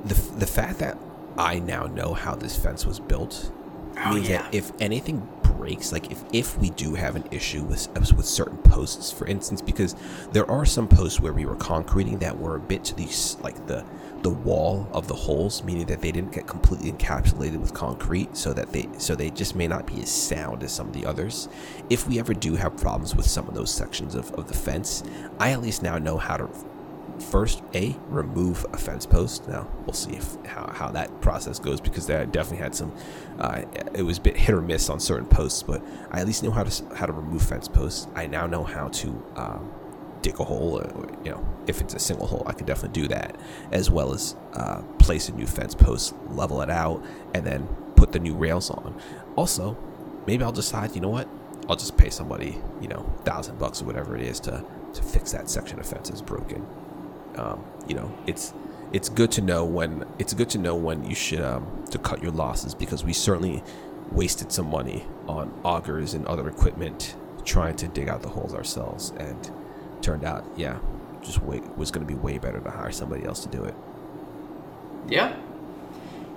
[0.06, 0.98] the the fact that
[1.38, 3.52] I now know how this fence was built
[4.06, 4.44] Oh, means yeah.
[4.44, 5.28] that if anything
[5.58, 9.62] breaks, like if, if we do have an issue with with certain posts, for instance,
[9.62, 9.96] because
[10.32, 13.68] there are some posts where we were concreting that were a bit to these like
[13.68, 13.84] the
[14.22, 18.54] the wall of the holes, meaning that they didn't get completely encapsulated with concrete, so
[18.54, 21.50] that they so they just may not be as sound as some of the others.
[21.90, 25.04] If we ever do have problems with some of those sections of, of the fence,
[25.40, 26.50] I at least now know how to
[27.22, 29.48] first a remove a fence post.
[29.48, 32.94] Now we'll see if how, how that process goes because there definitely had some
[33.40, 33.64] uh,
[33.94, 36.52] it was a bit hit or miss on certain posts but i at least know
[36.52, 38.08] how to how to remove fence posts.
[38.16, 39.72] I now know how to um,
[40.22, 43.08] dig a hole uh, you know if it's a single hole i can definitely do
[43.08, 43.36] that
[43.72, 47.04] as well as uh, place a new fence post level it out
[47.34, 49.00] and then put the new rails on.
[49.36, 49.78] Also
[50.26, 51.28] maybe i'll decide you know what?
[51.70, 54.64] I'll just pay somebody you know thousand bucks or whatever it is to
[54.94, 56.66] to fix that section of fence is broken
[57.38, 58.54] um, you know it's
[58.94, 62.22] it's good to know when it's good to know when you should um, to cut
[62.24, 63.64] your losses because we certainly
[64.12, 67.16] wasted some money on augers and other equipment
[67.46, 69.52] trying to dig out the holes ourselves and
[70.02, 70.78] turned out yeah
[71.22, 73.76] just way was going to be way better to hire somebody else to do it
[75.08, 75.36] Yeah.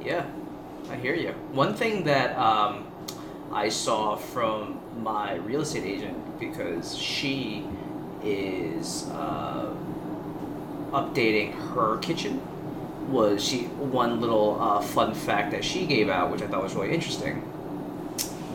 [0.03, 0.25] Yeah.
[0.91, 1.31] I hear you.
[1.53, 2.87] One thing that um,
[3.53, 7.65] I saw from my real estate agent because she
[8.25, 9.73] is uh,
[10.93, 12.41] updating her kitchen
[13.11, 16.75] was she one little uh, fun fact that she gave out which I thought was
[16.75, 17.43] really interesting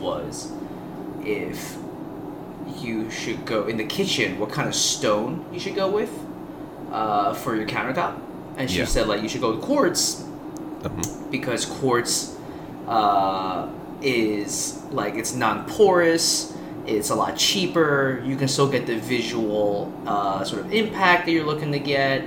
[0.00, 0.50] was
[1.24, 1.76] if
[2.78, 6.10] you should go in the kitchen what kind of stone you should go with
[6.92, 8.18] uh, for your countertop
[8.56, 8.84] and she Yeah.
[8.86, 10.24] said like you should go with quartz
[10.82, 11.30] Mhm.
[11.30, 12.36] because quartz
[12.86, 13.68] uh,
[14.02, 16.52] is like it's non-porous
[16.86, 18.22] it's a lot cheaper.
[18.24, 22.26] You can still get the visual uh, sort of impact that you're looking to get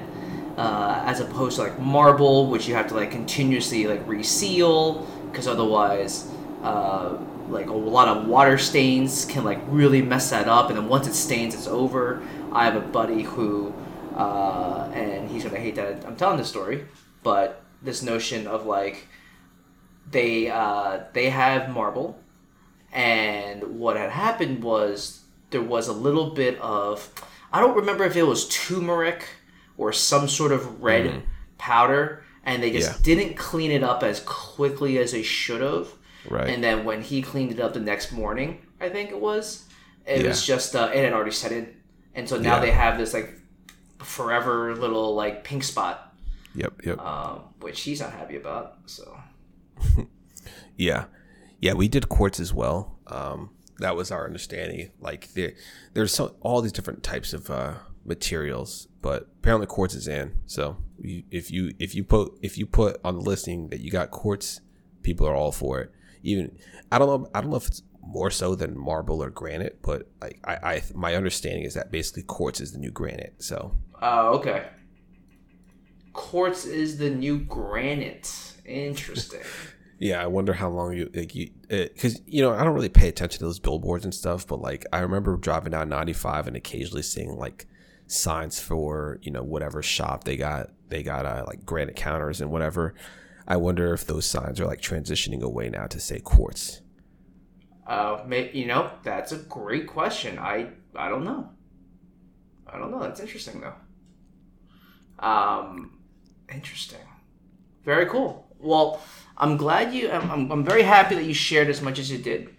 [0.57, 5.47] uh, as opposed to like marble which you have to like continuously like reseal because
[5.47, 6.29] otherwise
[6.63, 10.69] uh, like a lot of water stains can like really mess that up.
[10.69, 12.21] And then once it stains it's over.
[12.51, 13.73] I have a buddy who
[14.19, 16.85] uh, and he's gonna hate that i'm telling this story
[17.23, 19.07] but this notion of like
[20.11, 22.19] they uh, they have marble
[22.91, 25.21] and what had happened was
[25.51, 27.11] there was a little bit of
[27.51, 29.25] I don't remember if it was turmeric
[29.77, 31.23] or some sort of red
[31.57, 32.93] powder, and they just Mm.
[32.93, 33.15] Yeah.
[33.15, 35.87] didn't clean it up as quickly as they should have.
[36.29, 36.49] Right.
[36.49, 39.65] And then when he cleaned it up the next morning, I think it was,
[40.05, 41.73] it was just uh, it had already set in,
[42.13, 42.61] and so now Yeah.
[42.61, 43.33] they have this like
[43.99, 46.13] forever little like pink spot,
[46.55, 46.73] Yep.
[46.85, 46.99] Yep.
[46.99, 48.77] um, which he's not happy about.
[48.85, 49.17] So
[50.77, 51.05] Yeah,
[51.59, 52.97] yeah, we did quartz as well.
[53.07, 54.91] Um, that was our understanding.
[54.99, 55.53] Like there,
[55.93, 60.33] there's so, all these different types of uh, materials, but apparently quartz is in.
[60.45, 63.91] So you, if you if you put if you put on the listing that you
[63.91, 64.61] got quartz,
[65.03, 65.91] people are all for it.
[66.23, 66.57] Even
[66.91, 70.09] I don't know I don't know if it's more so than marble or granite, but
[70.21, 73.35] like I, I my understanding is that basically quartz is the new granite.
[73.39, 74.67] So Oh, okay.
[76.13, 78.55] Quartz is the new granite.
[78.65, 79.41] Interesting.
[79.99, 83.09] Yeah, I wonder how long you like you because you know I don't really pay
[83.09, 86.55] attention to those billboards and stuff, but like I remember driving down ninety five and
[86.55, 87.67] occasionally seeing like
[88.07, 92.49] signs for you know whatever shop they got they got uh, like granite counters and
[92.51, 92.95] whatever.
[93.47, 96.81] I wonder if those signs are like transitioning away now to say quartz.
[97.87, 98.23] uh,
[98.53, 100.39] you know, that's a great question.
[100.39, 101.49] I I don't know.
[102.67, 102.99] I don't know.
[103.01, 103.73] That's interesting though.
[105.25, 105.99] Um,
[106.53, 106.99] interesting.
[107.83, 108.47] Very cool.
[108.59, 109.01] Well,
[109.39, 110.11] I'm glad you.
[110.11, 112.49] I'm, I'm, I'm very happy that you shared as much as you did.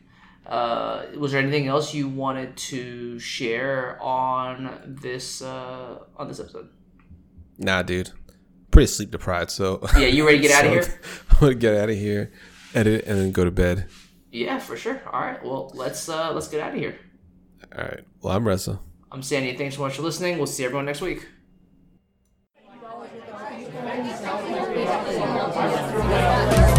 [0.46, 6.68] Uh, was there anything else you wanted to share on this uh, on this episode?
[7.58, 8.10] Nah, dude,
[8.70, 9.50] pretty sleep deprived.
[9.50, 11.00] So Yeah, you ready to get out of here?
[11.30, 12.32] I'm gonna get out of here,
[12.74, 13.86] edit, and then go to bed.
[14.32, 15.02] Yeah, for sure.
[15.12, 15.44] All right.
[15.44, 16.98] Well, let's uh, let's get out of here.
[17.76, 18.04] All right.
[18.22, 18.80] Well, I'm Reza.
[19.12, 19.56] I'm Sandy.
[19.56, 20.38] Thanks so much for listening.
[20.38, 21.26] We'll see everyone next week.
[25.52, 26.69] Thank